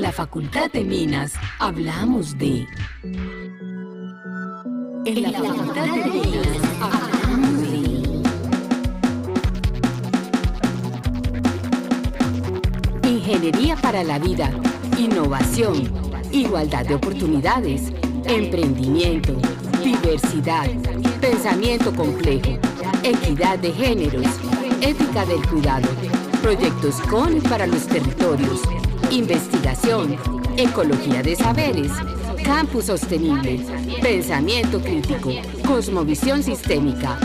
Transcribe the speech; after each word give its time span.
En 0.00 0.04
la 0.04 0.12
Facultad 0.12 0.70
de 0.72 0.82
Minas 0.82 1.34
hablamos 1.58 2.38
de... 2.38 2.66
En 5.04 5.22
la 5.22 5.30
Facultad 5.30 5.84
de 5.94 6.04
Minas 6.06 6.46
hablamos 6.80 7.60
de... 13.02 13.10
Ingeniería 13.10 13.76
para 13.76 14.02
la 14.02 14.18
vida, 14.18 14.50
innovación, 14.98 15.92
igualdad 16.32 16.86
de 16.86 16.94
oportunidades, 16.94 17.92
emprendimiento, 18.24 19.34
diversidad, 19.84 20.70
pensamiento 21.20 21.94
complejo, 21.94 22.58
equidad 23.02 23.58
de 23.58 23.70
géneros, 23.70 24.26
ética 24.80 25.26
del 25.26 25.46
cuidado, 25.46 25.90
proyectos 26.40 26.94
con 27.02 27.42
para 27.42 27.66
los 27.66 27.86
territorios, 27.86 28.62
investigación, 29.10 30.16
ecología 30.56 31.22
de 31.22 31.34
saberes, 31.34 31.90
campus 32.44 32.86
sostenible, 32.86 33.58
pensamiento 34.00 34.80
crítico, 34.80 35.30
cosmovisión 35.66 36.42
sistémica. 36.42 37.18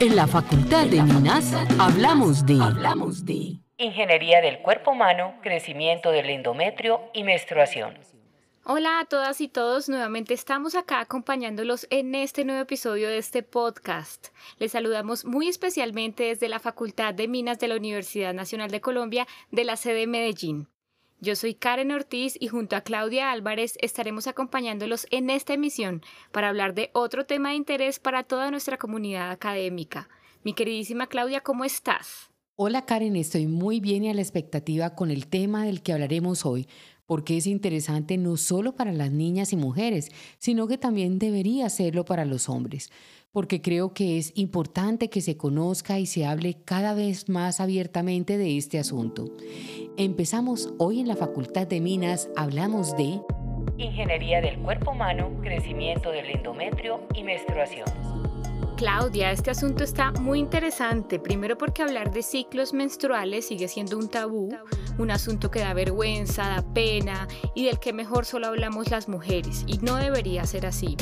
En 0.00 0.16
la 0.16 0.26
Facultad 0.26 0.86
de 0.86 1.02
Minas 1.02 1.52
hablamos 1.78 2.44
de... 2.44 2.60
Hablamos 2.60 3.24
de 3.24 3.56
Ingeniería 3.76 4.40
del 4.40 4.58
cuerpo 4.58 4.90
humano, 4.90 5.34
crecimiento 5.40 6.10
del 6.10 6.30
endometrio 6.30 7.00
y 7.14 7.22
menstruación. 7.22 7.94
Hola 8.70 9.00
a 9.00 9.06
todas 9.06 9.40
y 9.40 9.48
todos, 9.48 9.88
nuevamente 9.88 10.34
estamos 10.34 10.74
acá 10.74 11.00
acompañándolos 11.00 11.86
en 11.88 12.14
este 12.14 12.44
nuevo 12.44 12.60
episodio 12.60 13.08
de 13.08 13.16
este 13.16 13.42
podcast. 13.42 14.26
Les 14.58 14.72
saludamos 14.72 15.24
muy 15.24 15.48
especialmente 15.48 16.24
desde 16.24 16.50
la 16.50 16.58
Facultad 16.60 17.14
de 17.14 17.28
Minas 17.28 17.58
de 17.58 17.68
la 17.68 17.76
Universidad 17.76 18.34
Nacional 18.34 18.70
de 18.70 18.82
Colombia 18.82 19.26
de 19.50 19.64
la 19.64 19.76
sede 19.76 20.00
de 20.00 20.06
Medellín. 20.06 20.68
Yo 21.18 21.34
soy 21.34 21.54
Karen 21.54 21.92
Ortiz 21.92 22.36
y 22.38 22.48
junto 22.48 22.76
a 22.76 22.82
Claudia 22.82 23.32
Álvarez 23.32 23.78
estaremos 23.80 24.26
acompañándolos 24.26 25.06
en 25.10 25.30
esta 25.30 25.54
emisión 25.54 26.02
para 26.30 26.50
hablar 26.50 26.74
de 26.74 26.90
otro 26.92 27.24
tema 27.24 27.48
de 27.48 27.54
interés 27.54 27.98
para 27.98 28.22
toda 28.22 28.50
nuestra 28.50 28.76
comunidad 28.76 29.30
académica. 29.30 30.10
Mi 30.44 30.52
queridísima 30.52 31.06
Claudia, 31.06 31.40
¿cómo 31.40 31.64
estás? 31.64 32.28
Hola 32.60 32.84
Karen, 32.84 33.16
estoy 33.16 33.46
muy 33.46 33.80
bien 33.80 34.04
y 34.04 34.10
a 34.10 34.14
la 34.14 34.20
expectativa 34.20 34.94
con 34.94 35.10
el 35.10 35.28
tema 35.28 35.64
del 35.64 35.80
que 35.80 35.92
hablaremos 35.92 36.44
hoy, 36.44 36.68
porque 37.08 37.38
es 37.38 37.46
interesante 37.46 38.18
no 38.18 38.36
solo 38.36 38.74
para 38.76 38.92
las 38.92 39.10
niñas 39.10 39.54
y 39.54 39.56
mujeres, 39.56 40.10
sino 40.36 40.68
que 40.68 40.76
también 40.76 41.18
debería 41.18 41.70
serlo 41.70 42.04
para 42.04 42.26
los 42.26 42.50
hombres, 42.50 42.92
porque 43.32 43.62
creo 43.62 43.94
que 43.94 44.18
es 44.18 44.30
importante 44.34 45.08
que 45.08 45.22
se 45.22 45.38
conozca 45.38 45.98
y 45.98 46.04
se 46.04 46.26
hable 46.26 46.58
cada 46.66 46.92
vez 46.92 47.30
más 47.30 47.60
abiertamente 47.60 48.36
de 48.36 48.58
este 48.58 48.78
asunto. 48.78 49.24
Empezamos 49.96 50.74
hoy 50.78 51.00
en 51.00 51.08
la 51.08 51.16
Facultad 51.16 51.66
de 51.66 51.80
Minas, 51.80 52.28
hablamos 52.36 52.94
de 52.98 53.20
Ingeniería 53.78 54.42
del 54.42 54.58
cuerpo 54.58 54.90
humano, 54.90 55.30
crecimiento 55.40 56.10
del 56.10 56.26
endometrio 56.26 57.00
y 57.14 57.22
menstruación. 57.22 58.27
Claudia, 58.78 59.32
este 59.32 59.50
asunto 59.50 59.82
está 59.82 60.12
muy 60.12 60.38
interesante, 60.38 61.18
primero 61.18 61.58
porque 61.58 61.82
hablar 61.82 62.12
de 62.12 62.22
ciclos 62.22 62.72
menstruales 62.72 63.48
sigue 63.48 63.66
siendo 63.66 63.98
un 63.98 64.08
tabú, 64.08 64.56
un 64.98 65.10
asunto 65.10 65.50
que 65.50 65.58
da 65.58 65.74
vergüenza, 65.74 66.46
da 66.46 66.74
pena 66.74 67.26
y 67.56 67.64
del 67.64 67.80
que 67.80 67.92
mejor 67.92 68.24
solo 68.24 68.46
hablamos 68.46 68.88
las 68.92 69.08
mujeres, 69.08 69.64
y 69.66 69.78
no 69.78 69.96
debería 69.96 70.44
ser 70.44 70.64
así. 70.64 70.96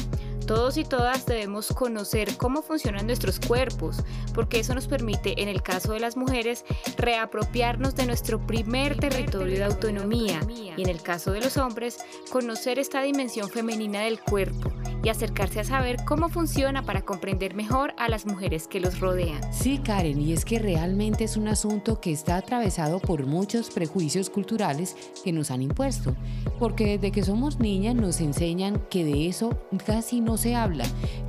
Todos 0.47 0.79
y 0.79 0.85
todas 0.85 1.27
debemos 1.27 1.69
conocer 1.69 2.39
cómo 2.39 2.63
funcionan 2.63 3.07
nuestros 3.07 3.39
cuerpos, 3.39 3.99
porque 4.33 4.61
eso 4.61 4.75
nos 4.75 4.87
permite, 4.87 5.43
en 5.43 5.51
el 5.51 5.63
caso 5.63 5.93
de 5.93 6.01
las 6.01 6.17
mujeres, 6.17 6.65
reapropiarnos 6.97 7.95
de 7.95 8.07
nuestro 8.07 8.41
primer 8.47 8.97
territorio 8.97 9.59
de 9.59 9.65
autonomía 9.65 10.41
y 10.49 10.81
en 10.81 10.89
el 10.89 11.03
caso 11.03 11.31
de 11.31 11.43
los 11.43 11.59
hombres, 11.59 11.99
conocer 12.31 12.79
esta 12.79 13.03
dimensión 13.03 13.51
femenina 13.51 14.01
del 14.01 14.19
cuerpo 14.19 14.73
y 15.07 15.09
acercarse 15.09 15.61
a 15.61 15.65
saber 15.65 15.99
cómo 16.05 16.29
funciona 16.29 16.83
para 16.83 17.03
comprender 17.03 17.55
mejor 17.55 17.95
a 17.97 18.09
las 18.09 18.27
mujeres 18.27 18.67
que 18.67 18.81
los 18.81 18.99
rodean. 18.99 19.41
Sí, 19.53 19.79
Karen, 19.79 20.21
y 20.21 20.33
es 20.33 20.45
que 20.45 20.59
realmente 20.59 21.23
es 21.23 21.37
un 21.37 21.47
asunto 21.47 22.01
que 22.01 22.11
está 22.11 22.37
atravesado 22.37 22.99
por 22.99 23.25
muchos 23.25 23.71
prejuicios 23.71 24.31
culturales 24.31 24.97
que 25.23 25.31
nos 25.31 25.53
han 25.53 25.63
impuesto, 25.63 26.17
porque 26.59 26.99
desde 26.99 27.13
que 27.13 27.23
somos 27.23 27.61
niñas 27.61 27.95
nos 27.95 28.21
enseñan 28.21 28.85
que 28.91 29.05
de 29.05 29.29
eso 29.29 29.57
casi 29.87 30.21
no 30.21 30.37
se 30.37 30.57
habla, 30.57 30.85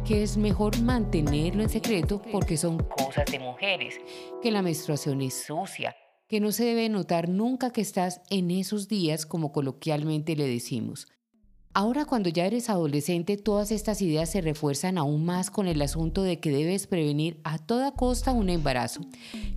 que 0.07 0.23
es 0.23 0.37
mejor 0.37 0.81
mantenerlo 0.81 1.61
en 1.61 1.69
secreto 1.69 2.19
porque 2.31 2.57
son 2.57 2.79
cosas 2.79 3.25
de 3.31 3.37
mujeres, 3.37 4.01
que 4.41 4.49
la 4.49 4.63
menstruación 4.63 5.21
es 5.21 5.45
sucia, 5.45 5.95
que 6.27 6.39
no 6.39 6.51
se 6.51 6.65
debe 6.65 6.89
notar 6.89 7.29
nunca 7.29 7.71
que 7.71 7.81
estás 7.81 8.21
en 8.31 8.49
esos 8.49 8.87
días 8.87 9.27
como 9.27 9.51
coloquialmente 9.51 10.35
le 10.35 10.47
decimos. 10.47 11.07
Ahora 11.79 12.05
cuando 12.05 12.29
ya 12.29 12.47
eres 12.47 12.71
adolescente, 12.71 13.37
todas 13.37 13.71
estas 13.71 14.01
ideas 14.01 14.31
se 14.31 14.41
refuerzan 14.41 14.97
aún 14.97 15.25
más 15.25 15.51
con 15.51 15.67
el 15.67 15.79
asunto 15.83 16.23
de 16.23 16.39
que 16.39 16.49
debes 16.49 16.87
prevenir 16.87 17.39
a 17.43 17.59
toda 17.59 17.91
costa 17.91 18.33
un 18.33 18.49
embarazo, 18.49 19.01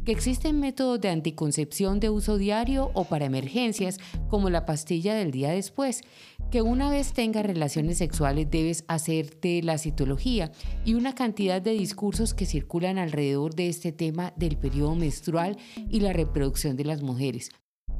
que 0.04 0.12
existen 0.12 0.60
métodos 0.60 1.00
de 1.00 1.08
anticoncepción 1.08 1.98
de 1.98 2.10
uso 2.10 2.36
diario 2.36 2.90
o 2.92 3.04
para 3.04 3.24
emergencias, 3.24 3.96
como 4.28 4.50
la 4.50 4.66
pastilla 4.66 5.14
del 5.14 5.30
día 5.30 5.48
después, 5.48 6.02
que 6.50 6.60
una 6.60 6.90
vez 6.90 7.14
tengas 7.14 7.46
relaciones 7.46 7.96
sexuales 7.96 8.50
debes 8.50 8.84
hacerte 8.86 9.62
la 9.62 9.78
citología 9.78 10.52
y 10.84 10.92
una 10.92 11.14
cantidad 11.14 11.62
de 11.62 11.72
discursos 11.72 12.34
que 12.34 12.44
circulan 12.44 12.98
alrededor 12.98 13.54
de 13.54 13.68
este 13.70 13.92
tema 13.92 14.34
del 14.36 14.58
periodo 14.58 14.94
menstrual 14.94 15.56
y 15.88 16.00
la 16.00 16.12
reproducción 16.12 16.76
de 16.76 16.84
las 16.84 17.00
mujeres. 17.00 17.50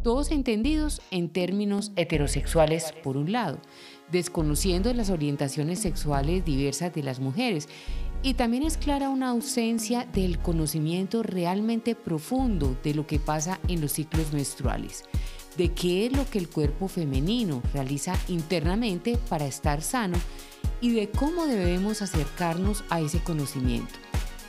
Todos 0.02 0.30
entendidos 0.30 1.02
en 1.10 1.28
términos 1.28 1.92
heterosexuales 1.94 2.94
por 3.02 3.18
un 3.18 3.32
lado, 3.32 3.60
desconociendo 4.10 4.92
las 4.94 5.10
orientaciones 5.10 5.80
sexuales 5.80 6.44
diversas 6.44 6.92
de 6.94 7.02
las 7.02 7.20
mujeres. 7.20 7.68
Y 8.22 8.34
también 8.34 8.64
es 8.64 8.76
clara 8.76 9.08
una 9.08 9.30
ausencia 9.30 10.06
del 10.12 10.38
conocimiento 10.38 11.22
realmente 11.22 11.94
profundo 11.94 12.76
de 12.82 12.94
lo 12.94 13.06
que 13.06 13.18
pasa 13.18 13.58
en 13.68 13.80
los 13.80 13.92
ciclos 13.92 14.32
menstruales 14.32 15.04
de 15.56 15.72
qué 15.72 16.06
es 16.06 16.12
lo 16.12 16.28
que 16.28 16.38
el 16.38 16.48
cuerpo 16.48 16.88
femenino 16.88 17.62
realiza 17.72 18.16
internamente 18.28 19.18
para 19.28 19.46
estar 19.46 19.82
sano 19.82 20.18
y 20.80 20.92
de 20.92 21.10
cómo 21.10 21.46
debemos 21.46 22.02
acercarnos 22.02 22.84
a 22.88 23.00
ese 23.00 23.22
conocimiento, 23.22 23.94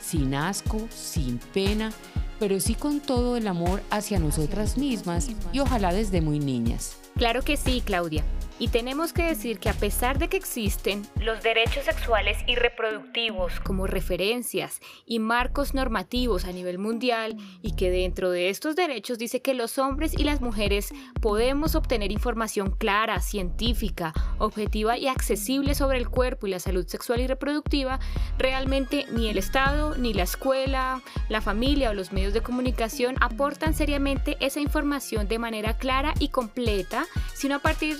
sin 0.00 0.34
asco, 0.34 0.86
sin 0.90 1.38
pena, 1.38 1.92
pero 2.38 2.58
sí 2.60 2.74
con 2.74 3.00
todo 3.00 3.36
el 3.36 3.46
amor 3.46 3.82
hacia 3.90 4.18
nosotras 4.18 4.78
mismas 4.78 5.28
y 5.52 5.58
ojalá 5.58 5.92
desde 5.92 6.20
muy 6.20 6.38
niñas. 6.38 6.96
Claro 7.16 7.42
que 7.42 7.56
sí, 7.56 7.82
Claudia. 7.84 8.24
Y 8.58 8.68
tenemos 8.68 9.12
que 9.12 9.24
decir 9.24 9.58
que 9.58 9.68
a 9.68 9.74
pesar 9.74 10.18
de 10.18 10.28
que 10.28 10.36
existen 10.36 11.02
los 11.16 11.42
derechos 11.42 11.84
sexuales 11.84 12.38
y 12.46 12.54
reproductivos 12.54 13.60
como 13.60 13.86
referencias 13.86 14.80
y 15.04 15.18
marcos 15.18 15.74
normativos 15.74 16.44
a 16.44 16.52
nivel 16.52 16.78
mundial 16.78 17.36
y 17.60 17.74
que 17.74 17.90
dentro 17.90 18.30
de 18.30 18.50
estos 18.50 18.76
derechos 18.76 19.18
dice 19.18 19.42
que 19.42 19.54
los 19.54 19.78
hombres 19.78 20.14
y 20.16 20.24
las 20.24 20.40
mujeres 20.40 20.92
podemos 21.20 21.74
obtener 21.74 22.12
información 22.12 22.70
clara, 22.70 23.20
científica, 23.20 24.12
objetiva 24.38 24.96
y 24.96 25.08
accesible 25.08 25.74
sobre 25.74 25.98
el 25.98 26.08
cuerpo 26.08 26.46
y 26.46 26.50
la 26.50 26.60
salud 26.60 26.86
sexual 26.86 27.20
y 27.20 27.26
reproductiva, 27.26 27.98
realmente 28.38 29.06
ni 29.10 29.28
el 29.28 29.38
Estado, 29.38 29.96
ni 29.96 30.14
la 30.14 30.22
escuela, 30.24 31.02
la 31.28 31.40
familia 31.40 31.90
o 31.90 31.94
los 31.94 32.12
medios 32.12 32.34
de 32.34 32.42
comunicación 32.42 33.16
aportan 33.20 33.74
seriamente 33.74 34.36
esa 34.40 34.60
información 34.60 35.28
de 35.28 35.38
manera 35.38 35.76
clara 35.76 36.14
y 36.18 36.28
completa, 36.28 37.06
sino 37.34 37.56
a 37.56 37.58
partir 37.58 37.96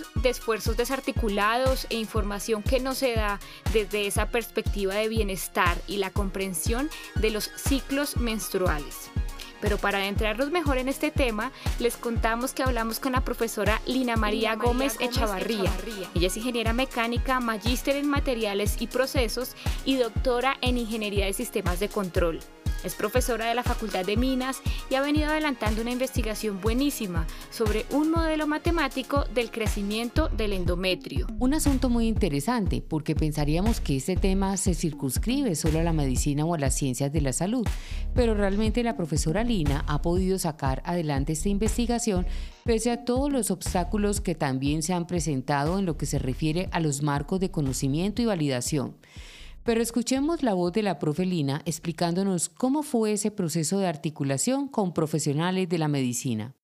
esfuerzos 0.52 0.76
desarticulados 0.76 1.86
e 1.88 1.96
información 1.96 2.62
que 2.62 2.78
no 2.78 2.94
se 2.94 3.14
da 3.14 3.40
desde 3.72 4.06
esa 4.06 4.26
perspectiva 4.26 4.94
de 4.94 5.08
bienestar 5.08 5.78
y 5.86 5.96
la 5.96 6.10
comprensión 6.10 6.90
de 7.14 7.30
los 7.30 7.50
ciclos 7.56 8.18
menstruales. 8.18 9.10
Pero 9.62 9.78
para 9.78 9.98
adentrarnos 9.98 10.50
mejor 10.50 10.76
en 10.76 10.88
este 10.88 11.10
tema, 11.10 11.52
les 11.78 11.96
contamos 11.96 12.52
que 12.52 12.62
hablamos 12.64 13.00
con 13.00 13.12
la 13.12 13.24
profesora 13.24 13.80
Lina 13.86 14.16
María, 14.16 14.54
Gómez, 14.56 14.96
Echavarría. 15.00 15.72
Ella 16.14 16.26
es 16.26 16.36
ingeniera 16.36 16.74
mecánica, 16.74 17.40
magíster 17.40 17.96
en 17.96 18.10
materiales 18.10 18.76
y 18.78 18.88
procesos 18.88 19.56
y 19.86 19.96
doctora 19.96 20.58
en 20.60 20.76
ingeniería 20.76 21.24
de 21.24 21.32
sistemas 21.32 21.80
de 21.80 21.88
control. 21.88 22.40
Es 22.84 22.94
profesora 22.94 23.46
de 23.46 23.54
la 23.54 23.62
Facultad 23.62 24.04
de 24.04 24.16
Minas 24.16 24.60
y 24.90 24.96
ha 24.96 25.00
venido 25.00 25.30
adelantando 25.30 25.82
una 25.82 25.92
investigación 25.92 26.60
buenísima 26.60 27.26
sobre 27.50 27.86
un 27.90 28.10
modelo 28.10 28.46
matemático 28.48 29.24
del 29.34 29.50
crecimiento 29.50 30.28
del 30.28 30.52
endometrio. 30.52 31.28
Un 31.38 31.54
asunto 31.54 31.88
muy 31.88 32.08
interesante 32.08 32.82
porque 32.82 33.14
pensaríamos 33.14 33.80
que 33.80 33.96
este 33.96 34.16
tema 34.16 34.56
se 34.56 34.74
circunscribe 34.74 35.54
solo 35.54 35.78
a 35.78 35.84
la 35.84 35.92
medicina 35.92 36.44
o 36.44 36.54
a 36.54 36.58
las 36.58 36.74
ciencias 36.74 37.12
de 37.12 37.20
la 37.20 37.32
salud, 37.32 37.66
pero 38.14 38.34
realmente 38.34 38.82
la 38.82 38.96
profesora 38.96 39.44
Lina 39.44 39.84
ha 39.86 40.02
podido 40.02 40.38
sacar 40.38 40.82
adelante 40.84 41.34
esta 41.34 41.48
investigación 41.48 42.26
pese 42.64 42.90
a 42.90 43.04
todos 43.04 43.30
los 43.30 43.50
obstáculos 43.50 44.20
que 44.20 44.34
también 44.34 44.82
se 44.82 44.92
han 44.92 45.06
presentado 45.06 45.78
en 45.78 45.86
lo 45.86 45.96
que 45.96 46.06
se 46.06 46.18
refiere 46.18 46.68
a 46.72 46.80
los 46.80 47.02
marcos 47.02 47.38
de 47.38 47.50
conocimiento 47.50 48.22
y 48.22 48.26
validación. 48.26 48.96
Pero 49.64 49.80
escuchemos 49.80 50.42
la 50.42 50.54
voz 50.54 50.72
de 50.72 50.82
la 50.82 50.98
profelina 50.98 51.62
explicándonos 51.66 52.48
cómo 52.48 52.82
fue 52.82 53.12
ese 53.12 53.30
proceso 53.30 53.78
de 53.78 53.86
articulación 53.86 54.66
con 54.66 54.92
profesionales 54.92 55.68
de 55.68 55.78
la 55.78 55.86
medicina. 55.86 56.56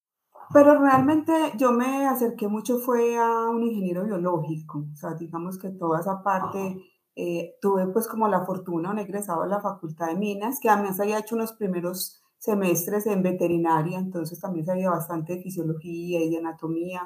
Pero 0.53 0.81
realmente 0.81 1.33
yo 1.57 1.71
me 1.73 2.07
acerqué 2.07 2.49
mucho 2.49 2.79
fue 2.79 3.17
a 3.17 3.51
un 3.51 3.63
ingeniero 3.63 4.05
biológico, 4.05 4.87
o 4.93 4.97
sea, 4.97 5.15
digamos 5.15 5.59
que 5.59 5.69
toda 5.71 6.01
esa 6.01 6.23
parte, 6.23 6.77
eh, 7.15 7.57
tuve 7.61 7.87
pues 7.89 8.09
como 8.09 8.29
la 8.29 8.45
fortuna, 8.47 8.91
un 8.91 8.99
egresado 8.99 9.43
de 9.43 9.49
la 9.49 9.61
Facultad 9.61 10.07
de 10.07 10.17
Minas, 10.17 10.59
que 10.61 10.71
además 10.71 10.99
había 11.01 11.19
hecho 11.19 11.37
unos 11.37 11.53
primeros 11.53 12.23
semestres 12.39 13.07
en 13.07 13.23
veterinaria, 13.23 13.99
entonces 13.99 14.41
también 14.41 14.65
sabía 14.65 14.91
bastante 14.91 15.35
de 15.35 15.43
fisiología 15.43 16.21
y 16.25 16.31
de 16.31 16.39
anatomía, 16.39 17.03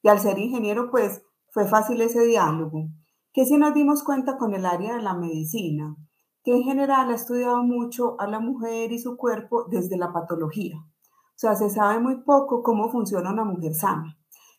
y 0.00 0.08
al 0.08 0.20
ser 0.20 0.38
ingeniero 0.38 0.90
pues 0.90 1.22
fue 1.50 1.66
fácil 1.66 2.00
ese 2.00 2.24
diálogo. 2.24 2.88
Que 3.34 3.44
si 3.44 3.58
nos 3.58 3.74
dimos 3.74 4.02
cuenta 4.02 4.38
con 4.38 4.54
el 4.54 4.64
área 4.64 4.96
de 4.96 5.02
la 5.02 5.12
medicina, 5.12 5.94
que 6.44 6.52
en 6.54 6.62
general 6.62 7.10
ha 7.10 7.14
estudiado 7.14 7.62
mucho 7.62 8.18
a 8.20 8.26
la 8.26 8.38
mujer 8.38 8.92
y 8.92 8.98
su 8.98 9.16
cuerpo 9.16 9.64
desde 9.64 9.98
la 9.98 10.12
patología. 10.12 10.76
O 10.78 11.36
sea, 11.36 11.56
se 11.56 11.68
sabe 11.68 11.98
muy 11.98 12.22
poco 12.22 12.62
cómo 12.62 12.90
funciona 12.90 13.32
una 13.32 13.44
mujer 13.44 13.74
sana. 13.74 14.16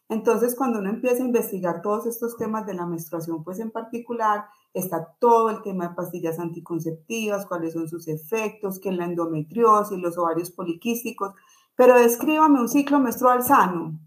Entonces, 0.10 0.56
cuando 0.56 0.80
uno 0.80 0.90
empieza 0.90 1.24
a 1.24 1.26
investigar 1.26 1.82
todos 1.82 2.06
estos 2.06 2.38
temas 2.38 2.66
de 2.66 2.74
la 2.74 2.86
menstruación, 2.86 3.44
pues 3.44 3.60
en 3.60 3.72
particular 3.72 4.46
está 4.74 5.16
todo 5.20 5.50
el 5.50 5.62
tema 5.62 5.88
de 5.88 5.96
pastillas 5.96 6.38
anticonceptivas, 6.38 7.46
cuáles 7.48 7.74
son 7.74 7.88
sus 7.88 8.08
efectos, 8.08 8.80
que 8.80 8.92
la 8.92 9.06
endometriosis, 9.06 9.98
los 9.98 10.18
ovarios 10.18 10.52
poliquísticos, 10.52 11.34
pero 11.76 11.96
descríbame 11.96 12.60
un 12.60 12.70
ciclo 12.70 13.00
menstrual 13.00 13.42
sano. 13.42 14.00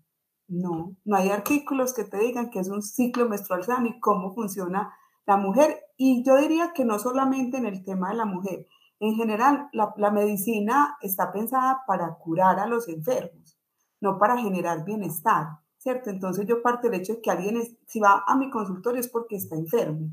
No, 0.48 0.96
no 1.04 1.16
hay 1.16 1.28
artículos 1.28 1.92
que 1.92 2.04
te 2.04 2.18
digan 2.18 2.50
que 2.50 2.60
es 2.60 2.68
un 2.68 2.82
ciclo 2.82 3.28
menstrual 3.28 3.64
sano 3.64 3.86
y 3.86 4.00
cómo 4.00 4.34
funciona 4.34 4.92
la 5.26 5.36
mujer. 5.36 5.78
Y 5.96 6.24
yo 6.24 6.36
diría 6.36 6.72
que 6.74 6.84
no 6.84 6.98
solamente 6.98 7.58
en 7.58 7.66
el 7.66 7.84
tema 7.84 8.08
de 8.08 8.16
la 8.16 8.24
mujer, 8.24 8.66
en 9.00 9.14
general, 9.14 9.68
la, 9.72 10.10
medicina 10.10 10.96
está 11.00 11.30
pensada 11.30 11.82
para 11.86 12.16
curar 12.16 12.58
a 12.58 12.66
los 12.66 12.88
enfermos, 12.88 13.56
no 14.00 14.18
para 14.18 14.38
generar 14.38 14.84
bienestar, 14.84 15.46
¿cierto? 15.76 16.10
Entonces 16.10 16.46
yo 16.46 16.62
parto 16.62 16.88
del 16.88 17.00
hecho 17.00 17.14
de 17.14 17.20
que 17.20 17.30
alguien, 17.30 17.62
si 17.86 18.00
va 18.00 18.24
a 18.26 18.36
mi 18.36 18.50
consultorio 18.50 19.00
es 19.00 19.08
porque 19.08 19.36
está 19.36 19.54
enfermo. 19.54 20.08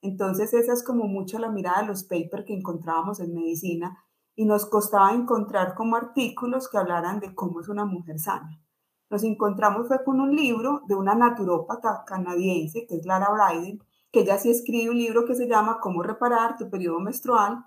Entonces 0.00 0.54
esa 0.54 0.72
es 0.72 0.84
como 0.84 1.06
mucho 1.06 1.38
la 1.38 1.50
mirada 1.50 1.82
de 1.82 1.88
los 1.88 2.04
papers 2.04 2.44
que 2.46 2.54
encontrábamos 2.54 3.18
en 3.20 3.34
medicina 3.34 3.98
y 4.36 4.44
nos 4.44 4.66
costaba 4.66 5.12
encontrar 5.12 5.74
como 5.74 5.96
artículos 5.96 6.68
que 6.68 6.78
hablaran 6.78 7.18
de 7.18 7.34
cómo 7.34 7.60
es 7.60 7.68
una 7.68 7.84
mujer 7.84 8.18
sana. 8.18 8.60
Nos 9.10 9.24
encontramos 9.24 9.88
fue 9.88 10.04
con 10.04 10.20
un 10.20 10.36
libro 10.36 10.82
de 10.86 10.94
una 10.94 11.16
naturópata 11.16 12.04
canadiense, 12.06 12.86
que 12.86 12.96
es 12.96 13.04
Lara 13.04 13.30
Bryden, 13.30 13.82
que 14.12 14.20
ella 14.20 14.38
sí 14.38 14.50
escribe 14.50 14.90
un 14.90 14.98
libro 14.98 15.24
que 15.24 15.34
se 15.34 15.48
llama 15.48 15.78
Cómo 15.80 16.04
reparar 16.04 16.56
tu 16.56 16.70
periodo 16.70 17.00
menstrual 17.00 17.64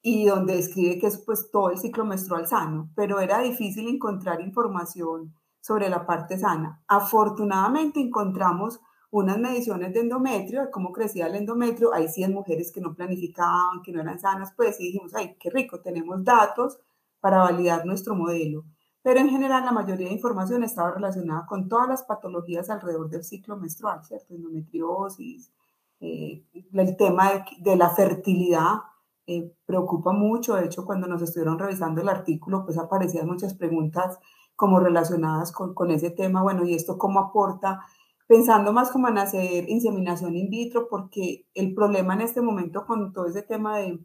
y 0.00 0.24
donde 0.24 0.58
escribe 0.58 0.98
que 0.98 1.08
es 1.08 1.18
pues 1.18 1.50
todo 1.50 1.70
el 1.70 1.78
ciclo 1.78 2.06
menstrual 2.06 2.46
sano, 2.46 2.90
pero 2.94 3.20
era 3.20 3.40
difícil 3.40 3.88
encontrar 3.88 4.40
información 4.40 5.34
sobre 5.60 5.90
la 5.90 6.06
parte 6.06 6.38
sana. 6.38 6.82
Afortunadamente 6.88 8.00
encontramos 8.00 8.80
unas 9.10 9.38
mediciones 9.38 9.92
de 9.92 10.00
endometrio, 10.00 10.62
de 10.62 10.70
cómo 10.70 10.92
crecía 10.92 11.26
el 11.26 11.34
endometrio, 11.34 11.92
hay 11.92 12.08
100 12.08 12.32
mujeres 12.32 12.72
que 12.72 12.80
no 12.80 12.94
planificaban, 12.94 13.82
que 13.82 13.92
no 13.92 14.00
eran 14.00 14.18
sanas, 14.18 14.54
pues 14.56 14.80
y 14.80 14.84
dijimos, 14.84 15.14
ay, 15.14 15.36
qué 15.38 15.50
rico, 15.50 15.80
tenemos 15.80 16.24
datos 16.24 16.78
para 17.20 17.38
validar 17.38 17.84
nuestro 17.84 18.14
modelo. 18.14 18.64
Pero 19.06 19.20
en 19.20 19.28
general 19.28 19.64
la 19.64 19.70
mayoría 19.70 20.08
de 20.08 20.14
información 20.14 20.64
estaba 20.64 20.90
relacionada 20.90 21.46
con 21.46 21.68
todas 21.68 21.88
las 21.88 22.02
patologías 22.02 22.68
alrededor 22.70 23.08
del 23.08 23.22
ciclo 23.22 23.56
menstrual, 23.56 24.02
¿cierto? 24.02 24.34
Endometriosis, 24.34 25.52
eh, 26.00 26.42
el 26.72 26.96
tema 26.96 27.30
de, 27.30 27.44
de 27.60 27.76
la 27.76 27.90
fertilidad, 27.90 28.80
eh, 29.28 29.54
preocupa 29.64 30.10
mucho. 30.10 30.56
De 30.56 30.64
hecho, 30.64 30.84
cuando 30.84 31.06
nos 31.06 31.22
estuvieron 31.22 31.56
revisando 31.56 32.00
el 32.00 32.08
artículo, 32.08 32.64
pues 32.64 32.78
aparecían 32.78 33.28
muchas 33.28 33.54
preguntas 33.54 34.18
como 34.56 34.80
relacionadas 34.80 35.52
con, 35.52 35.72
con 35.72 35.92
ese 35.92 36.10
tema. 36.10 36.42
Bueno, 36.42 36.64
¿y 36.66 36.74
esto 36.74 36.98
cómo 36.98 37.20
aporta? 37.20 37.82
Pensando 38.26 38.72
más 38.72 38.90
como 38.90 39.06
en 39.06 39.18
hacer 39.18 39.70
inseminación 39.70 40.34
in 40.34 40.50
vitro, 40.50 40.88
porque 40.90 41.46
el 41.54 41.74
problema 41.74 42.14
en 42.14 42.22
este 42.22 42.40
momento 42.40 42.84
con 42.84 43.12
todo 43.12 43.28
ese 43.28 43.42
tema 43.42 43.78
de, 43.78 44.04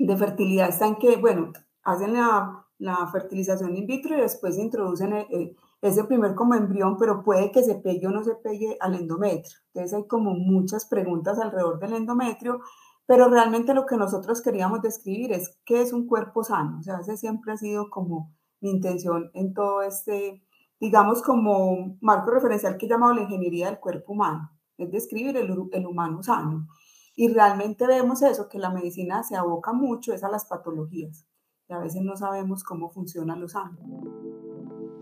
de 0.00 0.16
fertilidad 0.16 0.68
está 0.68 0.88
en 0.88 0.96
que, 0.96 1.16
bueno, 1.16 1.52
hacen 1.84 2.14
la, 2.14 2.66
la 2.80 3.06
fertilización 3.12 3.76
in 3.76 3.86
vitro 3.86 4.18
y 4.18 4.20
después 4.20 4.58
introducen 4.58 5.12
eh, 5.12 5.54
ese 5.80 6.02
primer 6.04 6.34
como 6.34 6.54
embrión, 6.54 6.96
pero 6.98 7.22
puede 7.22 7.52
que 7.52 7.62
se 7.62 7.76
pegue 7.76 8.08
o 8.08 8.10
no 8.10 8.24
se 8.24 8.34
pegue 8.34 8.76
al 8.80 8.96
endometrio. 8.96 9.58
Entonces 9.72 9.96
hay 9.96 10.08
como 10.08 10.34
muchas 10.34 10.86
preguntas 10.86 11.38
alrededor 11.38 11.78
del 11.78 11.94
endometrio 11.94 12.60
pero 13.10 13.28
realmente 13.28 13.74
lo 13.74 13.86
que 13.86 13.96
nosotros 13.96 14.40
queríamos 14.40 14.82
describir 14.82 15.32
es 15.32 15.58
qué 15.64 15.82
es 15.82 15.92
un 15.92 16.06
cuerpo 16.06 16.44
sano. 16.44 16.78
O 16.78 16.82
sea, 16.84 17.00
ese 17.00 17.16
siempre 17.16 17.52
ha 17.52 17.56
sido 17.56 17.90
como 17.90 18.32
mi 18.60 18.70
intención 18.70 19.32
en 19.34 19.52
todo 19.52 19.82
este, 19.82 20.44
digamos, 20.78 21.20
como 21.20 21.98
marco 22.00 22.30
referencial 22.30 22.78
que 22.78 22.86
he 22.86 22.88
llamado 22.88 23.14
la 23.14 23.22
ingeniería 23.22 23.66
del 23.66 23.80
cuerpo 23.80 24.12
humano, 24.12 24.52
es 24.78 24.92
describir 24.92 25.36
el, 25.36 25.52
el 25.72 25.86
humano 25.86 26.22
sano. 26.22 26.68
Y 27.16 27.26
realmente 27.34 27.84
vemos 27.84 28.22
eso, 28.22 28.48
que 28.48 28.60
la 28.60 28.70
medicina 28.70 29.24
se 29.24 29.34
aboca 29.34 29.72
mucho 29.72 30.14
es 30.14 30.22
a 30.22 30.30
las 30.30 30.44
patologías. 30.44 31.26
A 31.70 31.78
veces 31.78 32.02
no 32.02 32.16
sabemos 32.16 32.64
cómo 32.64 32.90
funciona 32.90 33.36
lo 33.36 33.48
sano. 33.48 33.78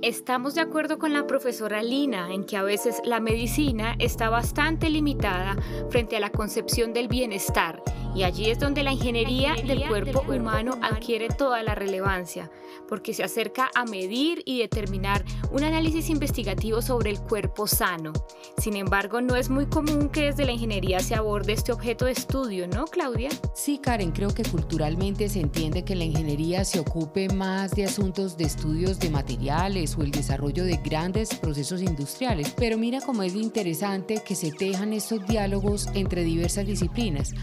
Estamos 0.00 0.54
de 0.54 0.60
acuerdo 0.60 0.98
con 0.98 1.12
la 1.12 1.26
profesora 1.26 1.82
Lina 1.82 2.32
en 2.32 2.44
que 2.44 2.56
a 2.56 2.62
veces 2.62 3.00
la 3.04 3.18
medicina 3.18 3.96
está 3.98 4.30
bastante 4.30 4.90
limitada 4.90 5.56
frente 5.90 6.16
a 6.16 6.20
la 6.20 6.30
concepción 6.30 6.92
del 6.92 7.08
bienestar 7.08 7.82
y 8.14 8.22
allí 8.22 8.50
es 8.50 8.58
donde 8.58 8.82
la 8.82 8.92
ingeniería 8.92 9.54
del 9.54 9.86
cuerpo 9.86 10.24
humano 10.28 10.78
adquiere 10.82 11.28
toda 11.28 11.62
la 11.62 11.74
relevancia, 11.74 12.50
porque 12.88 13.14
se 13.14 13.22
acerca 13.22 13.70
a 13.74 13.84
medir 13.84 14.42
y 14.44 14.60
determinar 14.60 15.24
un 15.52 15.64
análisis 15.64 16.10
investigativo 16.10 16.82
sobre 16.82 17.10
el 17.10 17.20
cuerpo 17.20 17.66
sano. 17.66 18.12
Sin 18.56 18.76
embargo, 18.76 19.20
no 19.20 19.36
es 19.36 19.50
muy 19.50 19.66
común 19.66 20.08
que 20.08 20.22
desde 20.22 20.44
la 20.44 20.52
ingeniería 20.52 21.00
se 21.00 21.14
aborde 21.14 21.52
este 21.52 21.72
objeto 21.72 22.06
de 22.06 22.12
estudio, 22.12 22.66
¿no, 22.66 22.86
Claudia? 22.86 23.30
Sí, 23.54 23.78
Karen, 23.78 24.12
creo 24.12 24.34
que 24.34 24.42
culturalmente 24.42 25.28
se 25.28 25.40
entiende 25.40 25.84
que 25.84 25.94
la 25.94 26.04
ingeniería 26.04 26.64
se 26.64 26.80
ocupe 26.80 27.28
más 27.28 27.72
de 27.72 27.84
asuntos 27.84 28.36
de 28.36 28.44
estudios 28.44 28.98
de 28.98 29.10
materiales 29.10 29.96
o 29.96 30.02
el 30.02 30.10
desarrollo 30.10 30.64
de 30.64 30.76
grandes 30.76 31.34
procesos 31.34 31.82
industriales, 31.82 32.54
pero 32.56 32.78
mira 32.78 33.00
cómo 33.00 33.22
es 33.22 33.34
interesante 33.34 34.22
que 34.24 34.34
se 34.34 34.50
tejan 34.50 34.92
estos 34.92 35.26
diálogos 35.26 35.88
entre 35.94 36.24
diversas 36.24 36.66
disciplinas. 36.66 37.34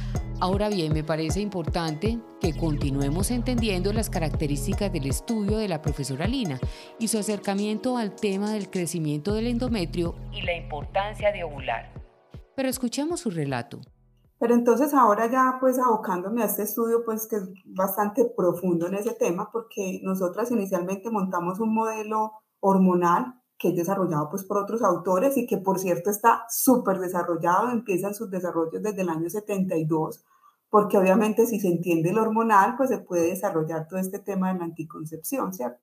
Ahora 0.41 0.67
bien, 0.67 0.91
me 0.91 1.03
parece 1.03 1.39
importante 1.39 2.19
que 2.41 2.57
continuemos 2.57 3.31
entendiendo 3.31 3.93
las 3.93 4.09
características 4.09 4.91
del 4.91 5.05
estudio 5.05 5.57
de 5.57 5.69
la 5.69 5.81
profesora 5.81 6.27
Lina 6.27 6.59
y 6.99 7.07
su 7.07 7.17
acercamiento 7.17 7.97
al 7.97 8.13
tema 8.15 8.51
del 8.51 8.69
crecimiento 8.69 9.33
del 9.33 9.47
endometrio 9.47 10.15
y 10.33 10.41
la 10.41 10.53
importancia 10.57 11.31
de 11.31 11.45
ovular. 11.45 11.93
Pero 12.53 12.67
escuchemos 12.67 13.21
su 13.21 13.29
relato. 13.29 13.79
Pero 14.37 14.53
entonces 14.53 14.93
ahora 14.93 15.31
ya 15.31 15.55
pues 15.61 15.79
abocándome 15.79 16.43
a 16.43 16.47
este 16.47 16.63
estudio 16.63 17.05
pues 17.05 17.27
que 17.27 17.37
es 17.37 17.49
bastante 17.63 18.25
profundo 18.25 18.87
en 18.87 18.95
ese 18.95 19.13
tema 19.13 19.49
porque 19.53 20.01
nosotras 20.03 20.51
inicialmente 20.51 21.09
montamos 21.09 21.61
un 21.61 21.73
modelo 21.73 22.33
hormonal 22.59 23.41
que 23.57 23.69
es 23.69 23.75
desarrollado 23.75 24.29
pues 24.29 24.43
por 24.43 24.57
otros 24.57 24.81
autores 24.81 25.37
y 25.37 25.47
que 25.47 25.57
por 25.57 25.79
cierto 25.79 26.09
está 26.09 26.45
súper 26.49 26.99
desarrollado, 26.99 27.71
empiezan 27.71 28.13
sus 28.13 28.29
desarrollos 28.29 28.81
desde 28.81 29.01
el 29.01 29.09
año 29.09 29.29
72, 29.29 30.25
porque 30.69 30.97
obviamente 30.97 31.45
si 31.45 31.59
se 31.59 31.67
entiende 31.67 32.09
el 32.09 32.17
hormonal, 32.17 32.75
pues 32.77 32.89
se 32.89 32.97
puede 32.97 33.29
desarrollar 33.29 33.87
todo 33.87 33.99
este 33.99 34.19
tema 34.19 34.51
de 34.51 34.59
la 34.59 34.65
anticoncepción, 34.65 35.53
¿cierto? 35.53 35.79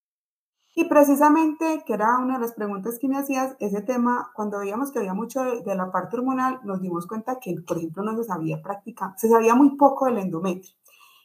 Y 0.74 0.84
precisamente, 0.84 1.82
que 1.86 1.92
era 1.92 2.18
una 2.18 2.34
de 2.34 2.40
las 2.40 2.54
preguntas 2.54 2.98
que 2.98 3.06
me 3.06 3.18
hacías, 3.18 3.56
ese 3.60 3.82
tema, 3.82 4.30
cuando 4.34 4.58
veíamos 4.58 4.90
que 4.90 5.00
había 5.00 5.12
mucho 5.12 5.42
de, 5.42 5.74
la 5.74 5.92
parte 5.92 6.16
hormonal, 6.16 6.60
nos 6.64 6.80
dimos 6.80 7.06
cuenta 7.06 7.38
que, 7.40 7.54
por 7.66 7.76
ejemplo, 7.76 8.02
no 8.02 8.16
se 8.16 8.24
sabía 8.24 8.62
practicar, 8.62 9.12
se 9.18 9.28
sabía 9.28 9.54
muy 9.54 9.76
poco 9.76 10.06
del 10.06 10.18
endometrio. 10.18 10.72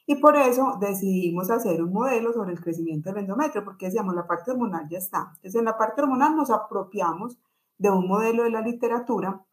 Y 0.06 0.16
por 0.16 0.36
eso 0.36 0.78
decidimos 0.82 1.50
hacer 1.50 1.82
un 1.82 1.94
modelo 1.94 2.34
sobre 2.34 2.54
el 2.54 2.62
crecimiento 2.62 3.10
del 3.10 3.24
endometrio, 3.24 3.64
porque 3.64 3.86
decíamos, 3.86 4.16
la 4.16 4.28
parte 4.28 4.52
hormonal 4.52 4.88
ya 4.90 4.98
está. 4.98 5.32
Entonces, 5.36 5.56
en 5.56 5.66
la 5.66 5.78
parte 5.78 6.02
hormonal 6.02 6.36
nos 6.36 6.50
apropiamos 6.50 7.38
de 7.78 7.90
un 7.90 8.08
modelo 8.08 8.44
de 8.44 8.50
la 8.50 8.62
literatura. 8.62 9.46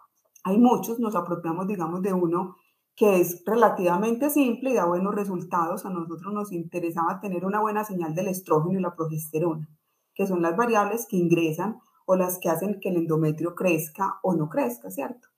Hay 0.43 0.59
muchos, 0.59 0.99
nos 0.99 1.15
apropiamos, 1.15 1.69
digamos, 1.69 2.03
de 2.03 2.13
uno 2.13 2.57
que 2.97 3.21
es 3.21 3.43
relativamente 3.45 4.31
simple 4.31 4.71
y 4.71 4.75
da 4.75 4.87
buenos 4.87 5.15
resultados. 5.15 5.85
A 5.85 5.91
nosotros 5.91 6.33
nos 6.33 6.53
interesaba 6.53 7.21
tener 7.21 7.45
una 7.45 7.61
buena 7.61 7.85
señal 7.85 8.15
del 8.15 8.29
estrógeno 8.29 8.79
y 8.79 8.83
la 8.83 8.95
progesterona, 8.95 9.69
que 10.15 10.27
son 10.27 10.43
las 10.43 10.57
variables 10.57 11.07
que 11.09 11.17
ingresan 11.17 11.81
o 12.07 12.17
las 12.17 12.39
que 12.39 12.51
hacen 12.51 12.79
que 12.81 12.91
el 12.91 12.97
endometrio 12.97 13.55
crezca 13.55 14.19
o 14.23 14.35
no 14.35 14.49
crezca, 14.49 14.91
¿cierto? 14.91 15.29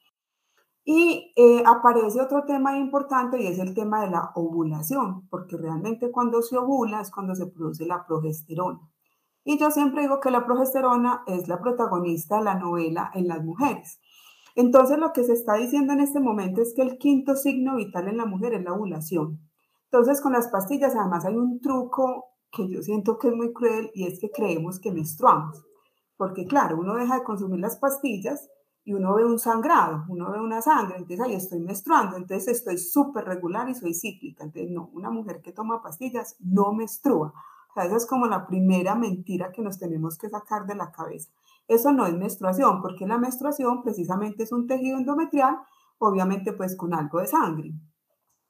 Y 0.84 1.32
eh, 1.34 1.64
aparece 1.66 2.20
otro 2.20 2.44
tema 2.44 2.78
importante 2.78 3.42
y 3.42 3.46
es 3.48 3.58
el 3.58 3.75
tema 3.75 4.02
de 4.02 4.10
la 4.10 4.30
ovulación, 4.36 5.26
porque 5.28 5.56
realmente 5.56 6.12
cuando 6.12 6.42
se 6.42 6.56
ovula 6.56 7.00
es 7.00 7.10
cuando 7.10 7.34
se 7.34 7.46
produce 7.46 7.86
la 7.86 8.06
progesterona. 8.06 8.80
Y 9.44 9.58
yo 9.58 9.70
siempre 9.70 10.02
digo 10.02 10.20
que 10.20 10.30
la 10.30 10.44
progesterona 10.44 11.22
es 11.26 11.48
la 11.48 11.60
protagonista 11.60 12.38
de 12.38 12.44
la 12.44 12.54
novela 12.54 13.10
en 13.14 13.28
las 13.28 13.44
mujeres. 13.44 14.00
Entonces 14.56 14.98
lo 14.98 15.12
que 15.12 15.22
se 15.22 15.34
está 15.34 15.54
diciendo 15.54 15.92
en 15.92 16.00
este 16.00 16.18
momento 16.18 16.62
es 16.62 16.72
que 16.75 16.80
el 16.80 16.96
quinto 16.96 17.36
signo 17.36 17.76
vital 17.76 18.08
en 18.08 18.16
la 18.16 18.25
mujer 18.25 18.54
es 18.54 18.64
la 18.64 18.72
ovulación. 18.72 19.38
Entonces 19.84 20.22
con 20.22 20.32
las 20.32 20.48
pastillas 20.48 20.96
además 20.96 21.26
hay 21.26 21.36
un 21.36 21.60
truco 21.60 22.25
que 22.50 22.66
yo 22.66 22.82
siento 22.82 23.18
que 23.18 23.28
es 23.28 23.34
muy 23.34 23.52
cruel 23.52 23.90
y 23.94 24.06
es 24.06 24.18
que 24.18 24.30
creemos 24.30 24.80
que 24.80 24.90
menstruamos. 24.90 25.62
porque 26.16 26.46
claro, 26.46 26.78
uno 26.80 26.94
deja 26.94 27.18
de 27.18 27.25
consumir 27.25 27.60
las 27.60 27.76
pastillas 27.76 28.48
y 28.86 28.94
uno 28.94 29.14
ve 29.14 29.26
un 29.26 29.38
sangrado, 29.38 30.04
uno 30.08 30.32
ve 30.32 30.40
una 30.40 30.62
sangre, 30.62 30.96
entonces 30.96 31.20
ahí 31.20 31.34
estoy 31.34 31.60
menstruando, 31.60 32.16
entonces 32.16 32.56
estoy 32.56 32.78
súper 32.78 33.25
regular 33.25 33.68
y 33.68 33.75
soy 33.75 33.92
cíclica. 33.92 34.44
Entonces, 34.44 34.70
no, 34.70 34.88
una 34.94 35.10
mujer 35.10 35.42
que 35.42 35.52
toma 35.52 35.82
pastillas 35.82 36.36
no 36.40 36.72
menstrua. 36.72 37.34
O 37.70 37.75
sea, 37.75 37.84
esa 37.84 37.96
es 37.96 38.06
como 38.06 38.26
la 38.26 38.46
primera 38.46 38.94
mentira 38.94 39.52
que 39.52 39.60
nos 39.60 39.78
tenemos 39.78 40.16
que 40.16 40.30
sacar 40.30 40.66
de 40.66 40.76
la 40.76 40.90
cabeza. 40.92 41.30
Eso 41.68 41.92
no 41.92 42.06
es 42.06 42.14
menstruación, 42.14 42.80
porque 42.80 43.06
la 43.06 43.18
menstruación 43.18 43.82
precisamente 43.82 44.44
es 44.44 44.52
un 44.52 44.66
tejido 44.66 44.99
endometrial, 44.99 45.56
obviamente 45.99 46.52
pues 46.52 46.76
con 46.76 46.94
algo 46.94 47.20
de 47.20 47.26
sangre. 47.26 47.73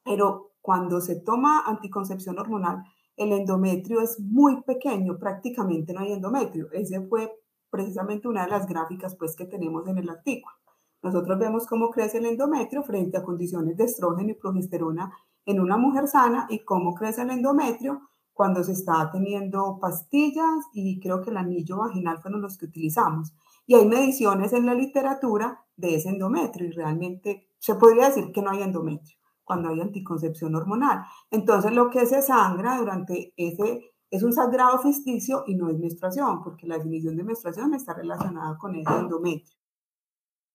Pero 0.05 0.53
cuando 0.61 1.01
se 1.01 1.21
toma 1.21 1.63
anticoncepción 1.67 2.39
hormonal, 2.39 2.85
el 3.17 3.33
endometrio 3.33 4.01
es 4.01 4.21
muy 4.21 4.63
pequeño, 4.63 5.19
prácticamente 5.19 5.93
no 5.93 6.01
hay 6.01 6.13
endometrio. 6.13 6.71
Ese 6.73 7.01
fue 7.01 7.33
precisamente 7.71 8.29
una 8.29 8.45
de 8.45 8.51
las 8.51 8.67
gráficas 8.67 9.17
pues, 9.17 9.35
que 9.35 9.47
tenemos 9.47 9.87
en 9.89 9.99
el 9.99 10.11
artículo. 10.11 10.55
Nosotros 11.03 11.39
vemos 11.39 11.67
cómo 11.67 11.91
crece 11.91 12.19
el 12.19 12.27
endometrio 12.27 12.83
frente 12.83 13.17
a 13.17 13.23
condiciones 13.23 13.77
de 13.77 13.85
estrógeno 13.85 14.31
y 14.31 14.35
progesterona 14.35 15.13
en 15.45 15.61
una 15.61 15.77
mujer 15.77 16.09
sana 16.09 16.47
y 16.51 16.65
cómo 16.65 16.95
crece 16.95 17.23
el 17.23 17.31
endometrio 17.31 18.03
cuando 18.37 18.63
se 18.63 18.73
está 18.73 19.11
teniendo 19.11 19.79
pastillas 19.81 20.67
y 20.75 21.01
creo 21.01 21.23
que 21.23 21.31
el 21.31 21.39
anillo 21.39 21.79
vaginal 21.79 22.21
fueron 22.21 22.43
los 22.43 22.59
que 22.59 22.67
utilizamos. 22.67 23.33
Y 23.67 23.75
hay 23.75 23.87
mediciones 23.87 24.53
en 24.53 24.67
la 24.67 24.75
literatura 24.75 25.65
de 25.75 25.95
ese 25.95 26.11
endometrio 26.11 26.69
y 26.69 26.73
realmente 26.73 27.49
se 27.59 27.77
podría 27.77 28.09
decir 28.09 28.33
que 28.33 28.43
no 28.43 28.51
hay 28.51 28.63
endometrio 28.63 29.17
cuando 29.43 29.71
hay 29.71 29.81
anticoncepción 29.81 30.55
hormonal. 30.55 31.03
Entonces 31.31 31.73
lo 31.73 31.89
que 31.89 32.05
se 32.05 32.21
sangra 32.21 32.77
durante 32.77 33.33
ese 33.39 33.95
es 34.11 34.23
un 34.23 34.35
sagrado 34.35 34.79
ficticio 34.81 35.45
y 35.47 35.55
no 35.55 35.71
es 35.71 35.79
menstruación, 35.79 36.43
porque 36.43 36.67
la 36.67 36.77
definición 36.77 37.17
de 37.17 37.25
menstruación 37.25 37.73
está 37.73 37.95
relacionada 37.95 38.59
con 38.59 38.75
el 38.75 38.85
endometrio. 38.87 39.57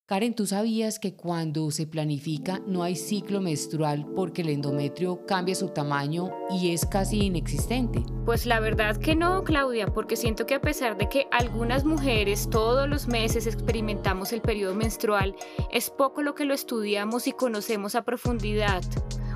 Karen, 0.06 0.36
¿tú 0.36 0.46
sabías 0.46 1.00
que 1.00 1.16
cuando 1.16 1.72
se 1.72 1.88
planifica 1.88 2.60
no 2.68 2.84
hay 2.84 2.98
ciclo 2.98 3.40
menstrual 3.40 4.06
porque 4.14 4.42
el 4.42 4.50
endometrio 4.50 5.26
cambia 5.26 5.56
su 5.56 5.70
tamaño 5.70 6.32
y 6.50 6.72
es 6.74 6.86
casi 6.86 7.28
inexistente? 7.28 8.04
Pues 8.26 8.46
la 8.46 8.60
verdad 8.60 8.98
que 8.98 9.16
no, 9.16 9.46
Claudia, 9.46 9.88
porque 9.88 10.18
siento 10.18 10.46
que 10.46 10.56
a 10.56 10.60
pesar 10.60 10.98
de 10.98 11.08
que 11.08 11.28
algunas 11.32 11.86
mujeres 11.86 12.50
todos 12.50 12.90
los 12.90 13.08
meses 13.08 13.48
experimentamos 13.48 14.34
el 14.34 14.42
periodo 14.42 14.76
menstrual, 14.76 15.34
es 15.72 15.90
poco 15.90 16.22
lo 16.22 16.36
que 16.36 16.44
lo 16.44 16.54
estudiamos 16.54 17.28
y 17.28 17.32
conocemos 17.32 17.96
a 17.96 18.04
profundidad. 18.04 18.84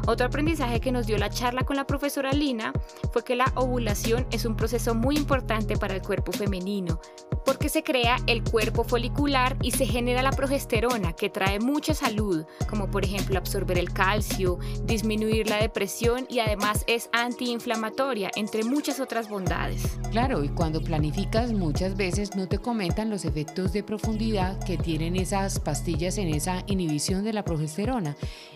Otro 0.08 0.28
aprendizaje 0.28 0.82
que 0.82 0.92
nos 0.92 1.08
dio 1.08 1.18
la 1.18 1.30
charla 1.30 1.64
con 1.64 1.78
la 1.78 1.88
profesora 1.88 2.32
Lina 2.32 2.74
fue 3.14 3.24
que 3.24 3.36
la 3.36 3.52
ovulación 3.56 4.28
es 4.32 4.46
un 4.46 4.56
proceso 4.56 4.94
muy 4.94 5.16
importante 5.16 5.78
para 5.78 5.96
el 5.96 6.02
cuerpo 6.02 6.32
femenino, 6.32 7.00
porque 7.46 7.70
se 7.70 7.84
crea 7.84 8.18
el 8.28 8.44
cuerpo 8.44 8.84
folicular 8.84 9.58
y 9.62 9.72
se 9.72 9.86
genera 9.86 10.22
la 10.22 10.32
progesterona, 10.32 11.14
que 11.14 11.30
trae 11.30 11.60
mucha 11.60 11.94
salud, 11.94 12.46
como 12.70 12.90
por 12.90 13.06
ejemplo 13.06 13.38
absorber 13.38 13.78
el 13.78 13.94
calcio, 13.94 14.60
disminuir 14.84 15.50
la 15.50 15.58
depresión 15.58 16.26
y 16.30 16.40
además 16.40 16.84
es 16.88 17.10
antiinflamatoria, 17.14 18.32
entre 18.36 18.64
muchas 18.64 19.00
otras 19.00 19.30
bondades. 19.30 19.98
Claro, 20.12 20.44
y 20.44 20.50
cuando 20.50 20.82
planificas 20.82 21.54
muchas 21.54 21.96
veces 21.96 22.36
no 22.36 22.48
te 22.48 22.58
comentan 22.58 23.10
los 23.10 23.26
efectos 23.26 23.74
de 23.74 23.84
profundidad 23.84 24.60
que 24.64 24.78
tienen 24.78 25.16
esas 25.16 25.60
pastillas 25.60 26.18
en 26.18 26.30
esa 26.30 26.64
inhibición 26.68 27.24
de 27.24 27.34
la 27.34 27.44
progesterona. 27.44 28.16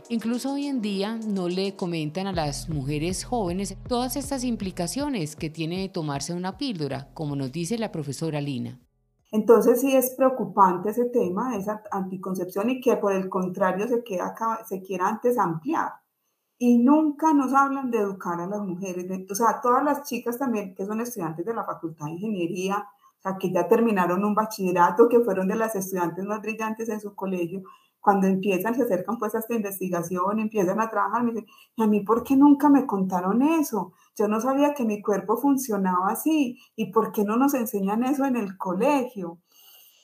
Incluso 0.10 0.53
hoy 0.53 0.65
en 0.65 0.81
día 0.81 1.19
no 1.27 1.50
le 1.50 1.75
comentan 1.75 2.25
a 2.27 2.31
las 2.31 2.69
mujeres 2.69 3.24
jóvenes 3.24 3.75
todas 3.88 4.15
estas 4.15 4.43
implicaciones 4.43 5.36
que 5.36 5.50
tiene 5.50 5.89
tomarse 5.89 6.34
una 6.34 6.58
píldora, 6.58 7.10
como 7.13 7.36
nos 7.36 7.51
dice 7.51 7.77
la 7.77 7.91
profesora 7.91 8.41
Lina. 8.41 8.79
Entonces 9.32 9.82
sí 9.82 9.96
es 9.96 10.12
preocupante 10.16 10.90
ese 10.90 11.06
tema 11.06 11.52
de 11.52 11.58
esa 11.60 11.84
anticoncepción 11.92 12.70
y 12.70 12.82
que 12.82 12.98
por 12.98 13.14
el 13.14 13.30
contrario 13.30 13.88
se, 13.88 14.02
quiera 14.04 15.08
antes 15.08 15.38
ampliar. 15.38 15.94
Y 16.58 16.80
nunca 16.80 17.34
nos 17.34 17.54
hablan 17.54 17.92
de 17.92 18.00
educar 18.00 18.42
a 18.42 18.48
las 18.48 18.62
mujeres, 18.62 19.06
o 19.32 19.36
sea, 19.36 19.62
todas 19.62 19.84
las 19.84 20.04
chicas 20.04 20.38
también 20.38 20.76
que 20.76 20.86
son 20.86 21.00
estudiantes 21.00 21.46
de 21.46 21.54
la 21.54 21.64
Facultad 21.64 22.06
de 22.08 22.14
Ingeniería, 22.14 22.78
o 23.20 23.22
sea, 23.22 23.38
que 23.38 23.52
ya 23.52 23.68
terminaron 23.68 24.26
un 24.26 24.36
bachillerato, 24.36 25.08
que 25.08 25.22
fueron 25.22 25.48
de 25.48 25.56
las 25.56 25.76
estudiantes 25.76 26.26
más 26.26 26.42
brillantes 26.42 26.90
en 26.90 27.00
su 27.00 27.16
colegio, 27.16 27.64
cuando 28.00 28.28
empiezan, 28.28 28.76
se 28.76 28.84
acercan 28.84 29.18
pues 29.18 29.36
a 29.36 29.40
esta 29.40 29.56
investigación, 29.56 30.40
empiezan 30.40 30.80
a 30.80 30.90
trabajar, 30.90 31.24
me 31.24 31.32
dicen, 31.32 31.48
¿y 31.76 31.84
a 31.84 31.88
mí 31.88 32.02
por 32.02 32.24
qué 32.24 32.36
nunca 32.36 32.70
me 32.70 32.86
contaron 32.86 33.42
eso? 33.42 33.94
Yo 34.20 34.28
no 34.28 34.42
sabía 34.42 34.74
que 34.74 34.84
mi 34.86 35.02
cuerpo 35.02 35.38
funcionaba 35.38 36.10
así, 36.12 36.60
¿y 36.76 36.92
por 36.92 37.14
qué 37.14 37.24
no 37.24 37.38
nos 37.38 37.54
enseñan 37.54 38.04
eso 38.04 38.26
en 38.26 38.36
el 38.36 38.58
colegio? 38.58 39.40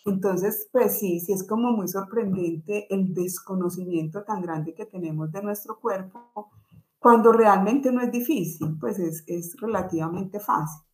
Entonces, 0.06 0.70
pues 0.72 1.00
sí, 1.00 1.20
sí 1.20 1.34
es 1.34 1.46
como 1.46 1.72
muy 1.74 1.90
sorprendente 1.90 2.88
el 2.94 3.14
desconocimiento 3.14 4.24
tan 4.24 4.42
grande 4.42 4.74
que 4.74 4.86
tenemos 4.86 5.32
de 5.34 5.44
nuestro 5.44 5.80
cuerpo, 5.80 6.52
cuando 7.00 7.34
realmente 7.34 7.92
no 7.92 8.02
es 8.02 8.12
difícil, 8.12 8.78
pues 8.80 9.00
es, 9.00 9.24
es 9.28 9.56
relativamente 9.60 10.40
fácil. 10.40 10.85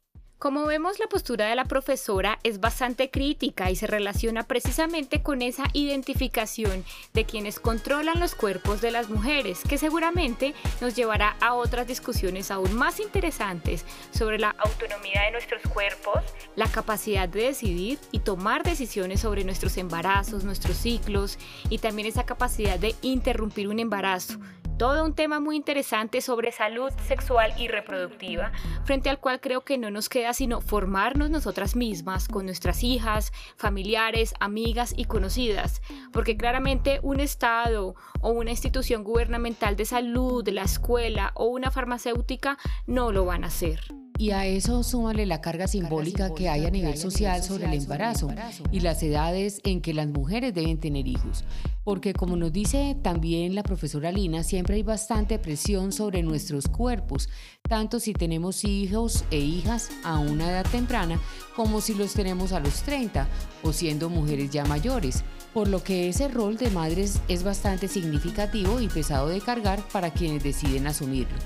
Como 0.41 0.65
vemos, 0.65 0.97
la 0.97 1.05
postura 1.05 1.45
de 1.49 1.55
la 1.55 1.65
profesora 1.65 2.39
es 2.41 2.59
bastante 2.59 3.11
crítica 3.11 3.69
y 3.69 3.75
se 3.75 3.85
relaciona 3.85 4.41
precisamente 4.47 5.21
con 5.21 5.43
esa 5.43 5.65
identificación 5.73 6.83
de 7.13 7.25
quienes 7.25 7.59
controlan 7.59 8.19
los 8.19 8.33
cuerpos 8.33 8.81
de 8.81 8.89
las 8.89 9.07
mujeres, 9.07 9.59
que 9.69 9.77
seguramente 9.77 10.55
nos 10.81 10.95
llevará 10.95 11.37
a 11.41 11.53
otras 11.53 11.85
discusiones 11.85 12.49
aún 12.49 12.73
más 12.73 12.99
interesantes 12.99 13.85
sobre 14.09 14.39
la 14.39 14.55
autonomía 14.57 15.21
de 15.25 15.31
nuestros 15.31 15.61
cuerpos, 15.71 16.23
la 16.55 16.67
capacidad 16.67 17.29
de 17.29 17.43
decidir 17.43 17.99
y 18.11 18.17
tomar 18.17 18.63
decisiones 18.63 19.19
sobre 19.19 19.43
nuestros 19.43 19.77
embarazos, 19.77 20.43
nuestros 20.43 20.75
ciclos 20.75 21.37
y 21.69 21.77
también 21.77 22.07
esa 22.07 22.25
capacidad 22.25 22.79
de 22.79 22.95
interrumpir 23.03 23.67
un 23.67 23.77
embarazo 23.77 24.39
todo 24.81 25.05
un 25.05 25.13
tema 25.13 25.39
muy 25.39 25.57
interesante 25.57 26.21
sobre 26.21 26.51
salud 26.51 26.91
sexual 27.07 27.53
y 27.55 27.67
reproductiva, 27.67 28.51
frente 28.83 29.11
al 29.11 29.19
cual 29.19 29.39
creo 29.39 29.61
que 29.61 29.77
no 29.77 29.91
nos 29.91 30.09
queda 30.09 30.33
sino 30.33 30.59
formarnos 30.59 31.29
nosotras 31.29 31.75
mismas 31.75 32.27
con 32.27 32.47
nuestras 32.47 32.83
hijas, 32.83 33.31
familiares, 33.57 34.33
amigas 34.39 34.95
y 34.97 35.05
conocidas, 35.05 35.83
porque 36.11 36.35
claramente 36.35 36.99
un 37.03 37.19
Estado 37.19 37.93
o 38.21 38.31
una 38.31 38.49
institución 38.49 39.03
gubernamental 39.03 39.75
de 39.75 39.85
salud, 39.85 40.49
la 40.49 40.63
escuela 40.63 41.31
o 41.35 41.45
una 41.45 41.69
farmacéutica 41.69 42.57
no 42.87 43.11
lo 43.11 43.23
van 43.25 43.43
a 43.43 43.47
hacer. 43.49 43.81
Y 44.21 44.29
a 44.29 44.45
eso 44.45 44.83
súmale 44.83 45.25
la 45.25 45.41
carga 45.41 45.67
simbólica 45.67 46.31
que 46.35 46.47
hay 46.47 46.67
a 46.67 46.69
nivel 46.69 46.95
social 46.95 47.41
sobre 47.41 47.65
el 47.65 47.73
embarazo 47.73 48.29
y 48.71 48.81
las 48.81 49.01
edades 49.01 49.59
en 49.63 49.81
que 49.81 49.95
las 49.95 50.09
mujeres 50.09 50.53
deben 50.53 50.79
tener 50.79 51.07
hijos. 51.07 51.43
Porque 51.83 52.13
como 52.13 52.35
nos 52.35 52.53
dice 52.53 52.95
también 53.01 53.55
la 53.55 53.63
profesora 53.63 54.11
Lina, 54.11 54.43
siempre 54.43 54.75
hay 54.75 54.83
bastante 54.83 55.39
presión 55.39 55.91
sobre 55.91 56.21
nuestros 56.21 56.67
cuerpos, 56.67 57.29
tanto 57.67 57.99
si 57.99 58.13
tenemos 58.13 58.63
hijos 58.63 59.25
e 59.31 59.39
hijas 59.39 59.89
a 60.03 60.19
una 60.19 60.51
edad 60.51 60.67
temprana 60.69 61.19
como 61.55 61.81
si 61.81 61.95
los 61.95 62.13
tenemos 62.13 62.51
a 62.51 62.59
los 62.59 62.83
30 62.83 63.27
o 63.63 63.73
siendo 63.73 64.07
mujeres 64.07 64.51
ya 64.51 64.65
mayores. 64.65 65.23
Por 65.51 65.67
lo 65.67 65.83
que 65.83 66.09
ese 66.09 66.27
rol 66.27 66.57
de 66.57 66.69
madres 66.69 67.19
es 67.27 67.41
bastante 67.41 67.87
significativo 67.87 68.81
y 68.81 68.87
pesado 68.87 69.29
de 69.29 69.41
cargar 69.41 69.81
para 69.91 70.11
quienes 70.11 70.43
deciden 70.43 70.85
asumirlo. 70.85 71.39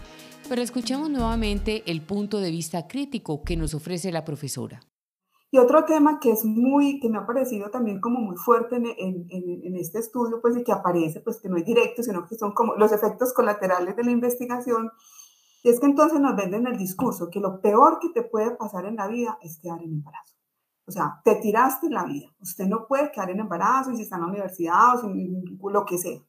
Pero 0.48 0.62
escuchemos 0.62 1.10
nuevamente 1.10 1.84
el 1.88 2.02
punto 2.02 2.40
de 2.40 2.52
vista 2.52 2.88
crítico 2.88 3.44
que 3.44 3.58
nos 3.58 3.74
ofrece 3.74 4.12
la 4.12 4.24
profesora. 4.24 4.80
Y 5.52 5.58
otro 5.58 5.86
tema 5.86 6.20
que 6.20 6.32
es 6.32 6.44
muy, 6.44 7.00
que 7.00 7.10
me 7.10 7.18
ha 7.18 7.26
parecido 7.26 7.70
también 7.70 8.02
como 8.02 8.20
muy 8.20 8.36
fuerte 8.36 8.76
en, 8.76 9.76
este 9.78 10.00
estudio, 10.00 10.42
pues 10.42 10.58
y 10.58 10.64
que 10.64 10.72
aparece, 10.72 11.22
pues 11.22 11.40
que 11.40 11.48
no 11.48 11.58
es 11.58 11.66
directo, 11.66 12.04
sino 12.04 12.26
que 12.28 12.36
son 12.36 12.54
como 12.54 12.76
los 12.76 12.92
efectos 12.92 13.34
colaterales 13.34 13.96
de 13.96 14.04
la 14.04 14.12
investigación, 14.12 14.92
y 15.64 15.70
es 15.70 15.80
que 15.80 15.88
entonces 15.88 16.20
nos 16.20 16.36
venden 16.36 16.68
el 16.68 16.78
discurso 16.78 17.30
que 17.32 17.40
lo 17.40 17.60
peor 17.60 18.00
que 18.00 18.10
te 18.10 18.22
puede 18.22 18.52
pasar 18.52 18.86
en 18.86 18.98
la 18.98 19.08
vida 19.08 19.40
es 19.42 19.58
quedar 19.58 19.82
en 19.82 19.94
embarazo. 19.94 20.36
O 20.86 20.92
sea, 20.92 21.22
te 21.24 21.36
tiraste 21.36 21.88
en 21.88 21.94
la 21.94 22.06
vida. 22.06 22.28
Usted 22.40 22.66
no 22.66 22.86
puede 22.88 23.12
quedar 23.12 23.32
en 23.32 23.40
embarazo 23.40 23.92
y 23.92 23.96
si 23.96 24.04
está 24.04 24.18
en 24.18 24.22
la 24.22 24.28
universidad 24.28 24.96
o 24.96 25.12
si, 25.12 25.58
lo 25.72 25.86
que 25.86 25.98
sea. 25.98 26.20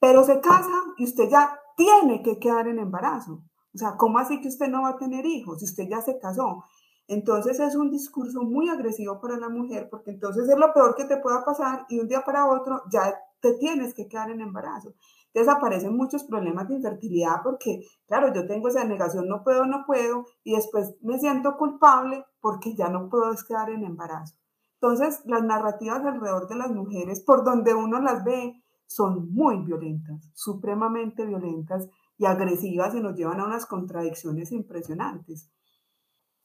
Pero 0.00 0.24
se 0.24 0.40
casa 0.40 0.82
y 0.96 1.04
usted 1.04 1.28
ya 1.30 1.60
tiene 1.76 2.22
que 2.22 2.40
quedar 2.40 2.66
en 2.66 2.80
embarazo. 2.80 3.44
O 3.74 3.78
sea, 3.78 3.96
¿cómo 3.96 4.18
así 4.18 4.40
que 4.40 4.48
usted 4.48 4.68
no 4.68 4.82
va 4.82 4.90
a 4.90 4.98
tener 4.98 5.24
hijos 5.24 5.60
si 5.60 5.64
usted 5.64 5.88
ya 5.88 6.00
se 6.00 6.18
casó? 6.18 6.64
Entonces 7.08 7.58
es 7.60 7.74
un 7.74 7.90
discurso 7.90 8.42
muy 8.42 8.68
agresivo 8.68 9.20
para 9.20 9.36
la 9.36 9.48
mujer 9.48 9.88
porque 9.90 10.10
entonces 10.10 10.48
es 10.48 10.56
lo 10.56 10.72
peor 10.72 10.94
que 10.94 11.04
te 11.04 11.16
pueda 11.16 11.44
pasar 11.44 11.84
y 11.88 11.98
un 11.98 12.08
día 12.08 12.24
para 12.24 12.50
otro 12.50 12.82
ya 12.90 13.14
te 13.40 13.54
tienes 13.54 13.92
que 13.94 14.08
quedar 14.08 14.30
en 14.30 14.40
embarazo. 14.40 14.94
Entonces 15.26 15.54
aparecen 15.54 15.96
muchos 15.96 16.24
problemas 16.24 16.68
de 16.68 16.76
infertilidad 16.76 17.42
porque, 17.42 17.80
claro, 18.06 18.32
yo 18.32 18.46
tengo 18.46 18.68
esa 18.68 18.84
negación, 18.84 19.28
no 19.28 19.42
puedo, 19.42 19.64
no 19.64 19.84
puedo, 19.86 20.26
y 20.44 20.54
después 20.54 20.94
me 21.00 21.18
siento 21.18 21.56
culpable 21.56 22.24
porque 22.40 22.74
ya 22.76 22.88
no 22.88 23.08
puedo 23.08 23.34
quedar 23.46 23.70
en 23.70 23.84
embarazo. 23.84 24.36
Entonces 24.74 25.22
las 25.24 25.42
narrativas 25.42 26.04
alrededor 26.04 26.48
de 26.48 26.56
las 26.56 26.70
mujeres, 26.70 27.20
por 27.20 27.44
donde 27.44 27.74
uno 27.74 28.00
las 28.00 28.24
ve, 28.24 28.62
son 28.86 29.32
muy 29.32 29.58
violentas, 29.64 30.30
supremamente 30.34 31.24
violentas 31.24 31.88
y 32.22 32.26
agresivas 32.26 32.94
y 32.94 33.00
nos 33.00 33.16
llevan 33.16 33.40
a 33.40 33.44
unas 33.44 33.66
contradicciones 33.66 34.52
impresionantes. 34.52 35.50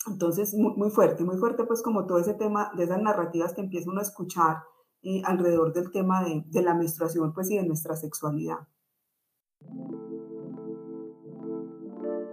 Entonces, 0.08 0.54
muy, 0.56 0.90
fuerte, 0.90 1.24
muy 1.24 1.38
fuerte, 1.38 1.66
pues 1.66 1.84
como 1.84 2.08
todo 2.08 2.20
ese 2.20 2.34
tema 2.34 2.72
de 2.76 2.86
esas 2.86 3.02
narrativas 3.02 3.54
que 3.54 3.62
empieza 3.62 3.90
uno 3.90 4.00
a 4.00 4.04
escuchar 4.04 4.58
eh, 5.04 5.22
alrededor 5.26 5.74
del 5.74 5.92
tema 5.92 6.24
de, 6.24 6.44
de 6.48 6.62
la 6.64 6.74
menstruación, 6.74 7.34
pues 7.34 7.52
y 7.52 7.58
de 7.58 7.64
nuestra 7.64 7.96
sexualidad. 7.96 8.68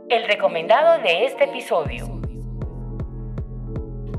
El 0.09 0.27
recomendado 0.27 1.03
de 1.03 1.27
este 1.27 1.45
episodio. 1.45 2.21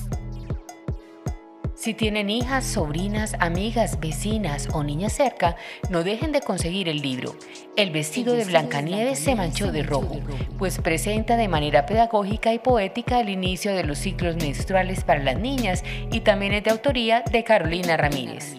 Si 1.83 1.95
tienen 1.95 2.31
hijas, 2.31 2.65
sobrinas, 2.65 3.35
amigas, 3.41 3.99
vecinas 3.99 4.69
o 4.73 4.85
niñas 4.85 5.15
cerca, 5.15 5.57
no 5.91 6.05
dejen 6.05 6.31
de 6.31 6.41
conseguir 6.41 6.89
el 6.89 7.03
libro. 7.03 7.35
El 7.77 7.91
vestido 7.91 8.35
de 8.35 8.45
Blancanieves 8.45 9.19
se 9.19 9.35
manchó 9.35 9.73
de 9.73 9.83
rojo, 9.83 10.21
pues 10.59 10.79
presenta 10.79 11.37
de 11.37 11.49
manera 11.49 11.85
pedagógica 11.85 12.55
y 12.55 12.61
poética 12.61 13.19
el 13.19 13.31
inicio 13.31 13.75
de 13.75 13.83
los 13.83 13.99
ciclos 13.99 14.37
menstruales 14.37 15.03
para 15.03 15.25
las 15.25 15.41
niñas 15.41 15.83
y 16.13 16.21
también 16.21 16.53
es 16.53 16.63
de 16.63 16.71
autoría 16.71 17.25
de 17.29 17.43
Carolina 17.43 17.97
Ramírez. 17.97 18.55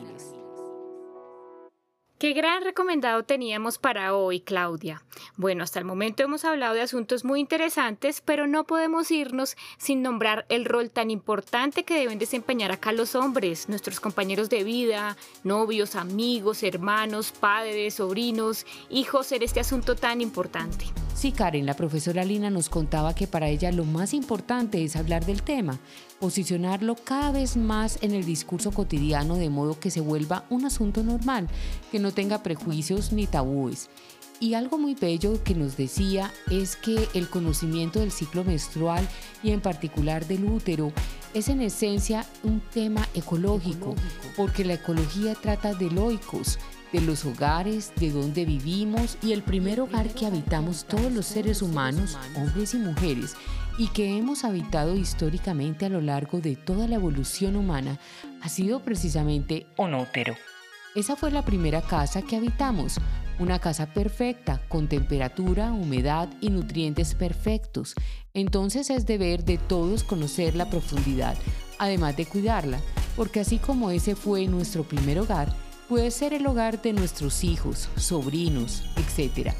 Qué 2.24 2.32
gran 2.32 2.64
recomendado 2.64 3.24
teníamos 3.24 3.78
para 3.78 4.16
hoy, 4.16 4.40
Claudia. 4.40 5.04
Bueno, 5.36 5.62
hasta 5.62 5.80
el 5.80 5.84
momento 5.84 6.24
hemos 6.24 6.46
hablado 6.46 6.74
de 6.74 6.80
asuntos 6.80 7.26
muy 7.26 7.42
interesantes, 7.42 8.22
pero 8.22 8.48
no 8.48 8.64
podemos 8.64 9.12
irnos 9.12 9.58
sin 9.78 10.02
nombrar 10.02 10.46
el 10.48 10.64
rol 10.64 10.90
tan 10.90 11.12
importante 11.12 11.84
que 11.84 12.00
deben 12.00 12.20
desempeñar 12.20 12.72
acá 12.72 12.94
los 12.94 13.16
hombres, 13.16 13.68
nuestros 13.68 14.00
compañeros 14.00 14.50
de 14.50 14.64
vida, 14.64 15.18
novios, 15.44 15.98
amigos, 15.98 16.64
hermanos, 16.64 17.34
padres, 17.34 17.96
sobrinos, 17.96 18.66
hijos 18.90 19.34
en 19.34 19.44
este 19.44 19.60
asunto 19.60 19.98
tan 19.98 20.22
importante. 20.22 20.86
Sí, 21.14 21.32
Karen, 21.32 21.66
la 21.66 21.76
profesora 21.76 22.26
Lina 22.26 22.50
nos 22.50 22.70
contaba 22.70 23.14
que 23.14 23.28
para 23.28 23.48
ella 23.48 23.72
lo 23.72 23.86
más 23.86 24.14
importante 24.14 24.84
es 24.84 24.96
hablar 24.96 25.26
del 25.26 25.44
tema, 25.44 25.80
posicionarlo 26.24 26.96
cada 26.96 27.34
vez 27.34 27.58
más 27.58 28.00
en 28.02 28.14
el 28.14 28.24
discurso 28.24 28.72
cotidiano 28.72 29.36
de 29.36 29.50
modo 29.50 29.78
que 29.78 29.92
se 29.92 30.00
vuelva 30.00 30.46
un 30.50 30.64
asunto 30.64 31.04
normal, 31.04 31.50
que 31.92 32.00
no 32.00 32.14
tenga 32.14 32.42
prejuicios 32.42 33.12
ni 33.12 33.28
tabúes. 33.28 33.90
Y 34.40 34.54
algo 34.54 34.78
muy 34.78 34.96
bello 34.96 35.44
que 35.44 35.54
nos 35.54 35.76
decía 35.76 36.32
es 36.50 36.78
que 36.78 37.10
el 37.14 37.30
conocimiento 37.30 38.00
del 38.00 38.14
ciclo 38.14 38.46
menstrual 38.46 39.06
y 39.44 39.52
en 39.52 39.60
particular 39.60 40.26
del 40.26 40.46
útero 40.46 40.94
es 41.34 41.50
en 41.50 41.60
esencia 41.62 42.26
un 42.44 42.62
tema 42.62 43.06
ecológico, 43.14 43.94
porque 44.38 44.64
la 44.64 44.76
ecología 44.76 45.36
trata 45.36 45.74
de 45.74 45.92
loicos, 45.92 46.58
de 46.94 47.02
los 47.02 47.26
hogares, 47.26 47.92
de 47.98 48.12
donde 48.12 48.46
vivimos 48.46 49.18
y 49.22 49.34
el 49.34 49.44
primer 49.44 49.82
hogar 49.82 50.08
que 50.14 50.26
habitamos 50.26 50.86
todos 50.86 51.12
los 51.12 51.26
seres 51.26 51.62
humanos, 51.62 52.18
hombres 52.38 52.76
y 52.76 52.78
mujeres, 52.78 53.36
y 53.78 53.88
que 53.88 54.18
hemos 54.18 54.44
habitado 54.44 54.96
históricamente 54.96 55.86
a 55.86 55.90
lo 55.90 56.02
largo 56.02 56.40
de 56.40 56.56
toda 56.56 56.88
la 56.88 56.96
evolución 56.96 57.56
humana, 57.56 58.00
ha 58.42 58.50
sido 58.50 58.82
precisamente 58.82 59.66
un 59.78 59.96
útero. 59.96 60.36
Esa 60.96 61.16
fue 61.16 61.32
la 61.32 61.44
primera 61.44 61.82
casa 61.82 62.22
que 62.22 62.36
habitamos, 62.36 62.98
una 63.40 63.60
casa 63.60 63.88
perfecta, 63.88 64.62
con 64.68 64.88
temperatura, 64.88 65.72
humedad 65.72 66.30
y 66.40 66.50
nutrientes 66.50 67.16
perfectos. 67.16 67.96
Entonces 68.34 68.90
es 68.90 69.06
deber 69.08 69.44
de 69.44 69.58
todos 69.58 70.04
conocer 70.04 70.56
la 70.56 70.70
profundidad, 70.70 71.36
además 71.80 72.16
de 72.16 72.28
cuidarla, 72.28 72.80
porque 73.16 73.40
así 73.40 73.58
como 73.58 73.90
ese 73.90 74.16
fue 74.16 74.46
nuestro 74.46 74.84
primer 74.84 75.20
hogar, 75.20 75.52
puede 75.90 76.12
ser 76.12 76.34
el 76.34 76.46
hogar 76.46 76.82
de 76.82 76.94
nuestros 76.94 77.44
hijos, 77.44 77.90
sobrinos, 77.96 78.84
etc. 78.98 79.54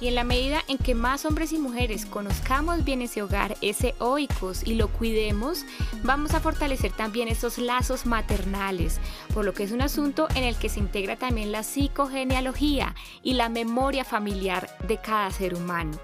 Y 0.00 0.08
en 0.08 0.14
la 0.14 0.24
medida 0.24 0.62
en 0.68 0.78
que 0.78 0.94
más 0.94 1.24
hombres 1.24 1.52
y 1.52 1.58
mujeres 1.58 2.04
conozcamos 2.04 2.84
bien 2.84 3.02
ese 3.02 3.22
hogar, 3.22 3.56
ese 3.62 3.94
oikos 3.98 4.62
y 4.66 4.74
lo 4.74 4.88
cuidemos, 4.88 5.64
vamos 6.02 6.34
a 6.34 6.40
fortalecer 6.40 6.92
también 6.92 7.28
esos 7.28 7.58
lazos 7.58 8.04
maternales, 8.04 9.00
por 9.32 9.44
lo 9.44 9.54
que 9.54 9.62
es 9.62 9.72
un 9.72 9.82
asunto 9.82 10.28
en 10.34 10.44
el 10.44 10.56
que 10.56 10.68
se 10.68 10.80
integra 10.80 11.16
también 11.16 11.52
la 11.52 11.62
psicogenealogía 11.62 12.94
y 13.22 13.34
la 13.34 13.48
memoria 13.48 14.04
familiar 14.04 14.68
de 14.86 14.98
cada 14.98 15.30
ser 15.30 15.54
humano. 15.54 15.98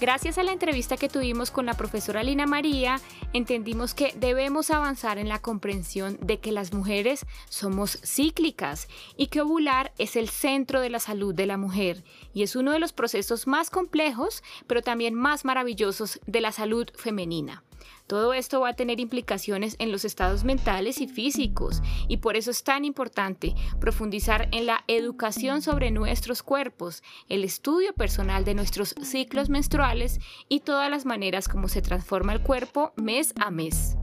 Gracias 0.00 0.38
a 0.38 0.44
la 0.44 0.52
entrevista 0.52 0.96
que 0.96 1.08
tuvimos 1.08 1.50
con 1.50 1.66
la 1.66 1.74
profesora 1.74 2.22
Lina 2.22 2.46
María, 2.46 3.00
entendimos 3.32 3.94
que 3.94 4.14
debemos 4.16 4.70
avanzar 4.70 5.18
en 5.18 5.28
la 5.28 5.40
comprensión 5.40 6.18
de 6.22 6.38
que 6.38 6.52
las 6.52 6.72
mujeres 6.72 7.26
somos 7.48 7.98
cíclicas 8.04 8.86
y 9.16 9.26
que 9.26 9.40
ovular 9.40 9.92
es 9.98 10.14
el 10.14 10.28
centro 10.28 10.80
de 10.80 10.90
la 10.90 11.00
salud 11.00 11.34
de 11.34 11.46
la 11.46 11.56
mujer 11.56 12.04
y 12.32 12.44
es 12.44 12.54
uno 12.54 12.70
de 12.70 12.78
los 12.78 12.92
procesos 12.92 13.48
más 13.48 13.70
complejos, 13.70 14.44
pero 14.68 14.82
también 14.82 15.14
más 15.14 15.44
maravillosos 15.44 16.20
de 16.26 16.42
la 16.42 16.52
salud 16.52 16.88
femenina. 16.94 17.64
Todo 18.06 18.32
esto 18.32 18.60
va 18.60 18.70
a 18.70 18.76
tener 18.76 19.00
implicaciones 19.00 19.76
en 19.78 19.92
los 19.92 20.04
estados 20.04 20.44
mentales 20.44 21.00
y 21.00 21.08
físicos 21.08 21.82
y 22.08 22.18
por 22.18 22.36
eso 22.36 22.50
es 22.50 22.64
tan 22.64 22.84
importante 22.84 23.54
profundizar 23.80 24.48
en 24.52 24.66
la 24.66 24.84
educación 24.88 25.62
sobre 25.62 25.90
nuestros 25.90 26.42
cuerpos, 26.42 27.02
el 27.28 27.44
estudio 27.44 27.92
personal 27.94 28.44
de 28.44 28.54
nuestros 28.54 28.94
ciclos 29.02 29.48
menstruales 29.48 30.20
y 30.48 30.60
todas 30.60 30.90
las 30.90 31.04
maneras 31.04 31.48
como 31.48 31.68
se 31.68 31.82
transforma 31.82 32.32
el 32.32 32.42
cuerpo 32.42 32.92
mes 32.96 33.32
a 33.40 33.50
mes. 33.50 33.96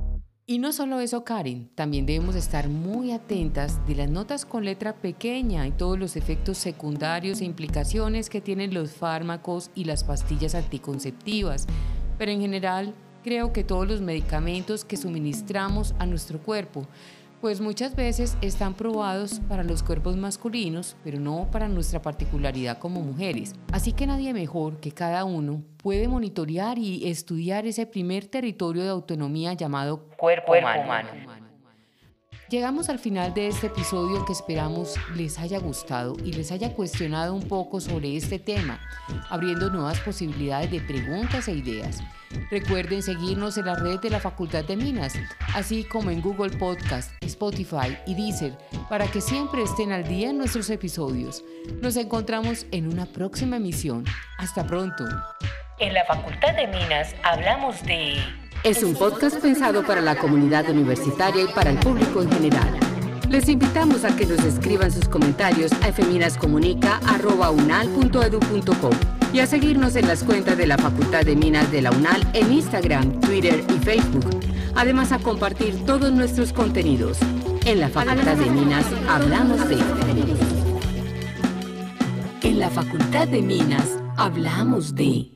Y 0.48 0.60
no 0.60 0.74
solo 0.74 1.00
eso, 1.00 1.24
Karen, 1.24 1.72
también 1.74 2.06
debemos 2.06 2.36
estar 2.36 2.70
muy 2.70 3.12
atentas 3.12 3.84
de 3.88 3.96
las 3.96 4.12
notas 4.12 4.46
con 4.46 4.64
letra 4.64 4.94
pequeña 4.94 5.66
y 5.66 5.72
todos 5.72 5.98
los 5.98 6.16
efectos 6.16 6.60
secundarios 6.60 7.42
e 7.42 7.46
implicaciones 7.46 8.30
que 8.30 8.42
tienen 8.42 8.72
los 8.72 8.92
fármacos 8.92 9.72
y 9.74 9.86
las 9.86 10.04
pastillas 10.04 10.54
anticonceptivas. 10.54 11.66
Pero 12.20 12.32
en 12.32 12.42
general, 12.42 12.94
creo 13.26 13.52
que 13.52 13.64
todos 13.64 13.88
los 13.88 14.02
medicamentos 14.02 14.86
que 14.86 14.98
suministramos 14.98 15.96
a 15.98 16.06
nuestro 16.06 16.38
cuerpo, 16.38 16.86
pues 17.42 17.60
muchas 17.60 17.96
veces 17.96 18.38
están 18.42 18.76
probados 18.76 19.42
para 19.50 19.64
los 19.64 19.82
cuerpos 19.82 20.16
masculinos, 20.16 20.96
pero 21.04 21.20
no 21.20 21.48
para 21.52 21.68
nuestra 21.68 22.04
particularidad 22.04 22.78
como 22.78 23.02
mujeres. 23.02 23.56
Así 23.72 23.94
que 23.94 24.06
nadie 24.06 24.32
mejor 24.32 24.80
que 24.80 24.92
cada 24.92 25.26
uno 25.26 25.64
puede 25.78 26.08
monitorear 26.08 26.78
y 26.78 27.10
estudiar 27.10 27.66
ese 27.66 27.88
primer 27.88 28.28
territorio 28.28 28.84
de 28.84 28.90
autonomía 28.90 29.54
llamado 29.54 30.04
cuerpo, 30.18 30.52
humano. 30.52 31.10
Llegamos 32.48 32.90
al 32.90 33.00
final 33.00 33.34
de 33.34 33.48
este 33.48 33.68
episodio 33.68 34.24
que 34.24 34.34
esperamos 34.34 34.94
les 35.16 35.40
haya 35.40 35.58
gustado 35.58 36.16
y 36.24 36.32
les 36.32 36.52
haya 36.52 36.74
cuestionado 36.74 37.34
un 37.34 37.48
poco 37.48 37.82
sobre 37.82 38.16
este 38.16 38.38
tema, 38.38 38.80
abriendo 39.32 39.72
nuevas 39.72 40.00
posibilidades 40.02 40.70
de 40.70 40.80
preguntas 40.80 41.48
e 41.48 41.54
ideas. 41.54 42.04
Recuerden 42.52 43.02
seguirnos 43.02 43.58
en 43.58 43.66
la 43.66 43.76
red 43.76 44.00
de 44.00 44.12
la 44.12 44.20
Facultad 44.20 44.64
de 44.64 44.76
Minas, 44.76 45.16
así 45.56 45.86
como 45.86 46.12
en 46.12 46.22
Google 46.22 46.56
Podcast, 46.56 47.12
Spotify 47.22 47.98
y 48.06 48.14
Deezer, 48.14 48.56
para 48.90 49.08
que 49.08 49.22
siempre 49.22 49.64
estén 49.64 49.92
al 49.92 50.08
día 50.08 50.30
en 50.30 50.38
nuestros 50.38 50.70
episodios. 50.70 51.44
Nos 51.82 51.98
encontramos 51.98 52.68
en 52.72 52.88
una 52.94 53.08
próxima 53.08 53.58
emisión. 53.58 54.06
Hasta 54.38 54.68
pronto. 54.68 55.04
En 55.80 55.96
la 55.96 56.06
Facultad 56.06 56.56
de 56.56 56.68
Minas 56.68 57.16
hablamos 57.24 57.82
de... 57.84 58.45
Es 58.66 58.82
un 58.82 58.96
podcast 58.96 59.40
pensado 59.40 59.86
para 59.86 60.02
la 60.02 60.16
comunidad 60.16 60.68
universitaria 60.68 61.44
y 61.44 61.48
para 61.54 61.70
el 61.70 61.78
público 61.78 62.24
en 62.24 62.32
general. 62.32 62.68
Les 63.30 63.48
invitamos 63.48 64.04
a 64.04 64.16
que 64.16 64.26
nos 64.26 64.44
escriban 64.44 64.92
sus 64.92 65.08
comentarios 65.08 65.72
a 65.84 65.94
feminascomunica.unal.edu.co 65.94 68.90
y 69.32 69.40
a 69.40 69.46
seguirnos 69.46 69.96
en 69.96 70.08
las 70.08 70.24
cuentas 70.24 70.58
de 70.58 70.66
la 70.66 70.80
Facultad 70.80 71.22
de 71.22 71.36
Minas 71.36 71.72
de 71.72 71.84
la 71.84 71.92
UNAL 71.92 72.28
en 72.34 72.54
Instagram, 72.54 73.20
Twitter 73.20 73.64
y 73.70 73.74
Facebook. 73.86 74.40
Además 74.74 75.12
a 75.12 75.20
compartir 75.20 75.86
todos 75.86 76.12
nuestros 76.12 76.52
contenidos. 76.52 77.20
En 77.66 77.80
la 77.80 77.90
Facultad 77.90 78.36
de 78.36 78.50
Minas 78.50 78.88
hablamos 79.08 79.70
de... 79.70 79.78
En 82.42 82.60
la 82.60 82.72
Facultad 82.72 83.28
de 83.28 83.44
Minas 83.44 84.00
hablamos 84.18 84.96
de... 84.96 85.35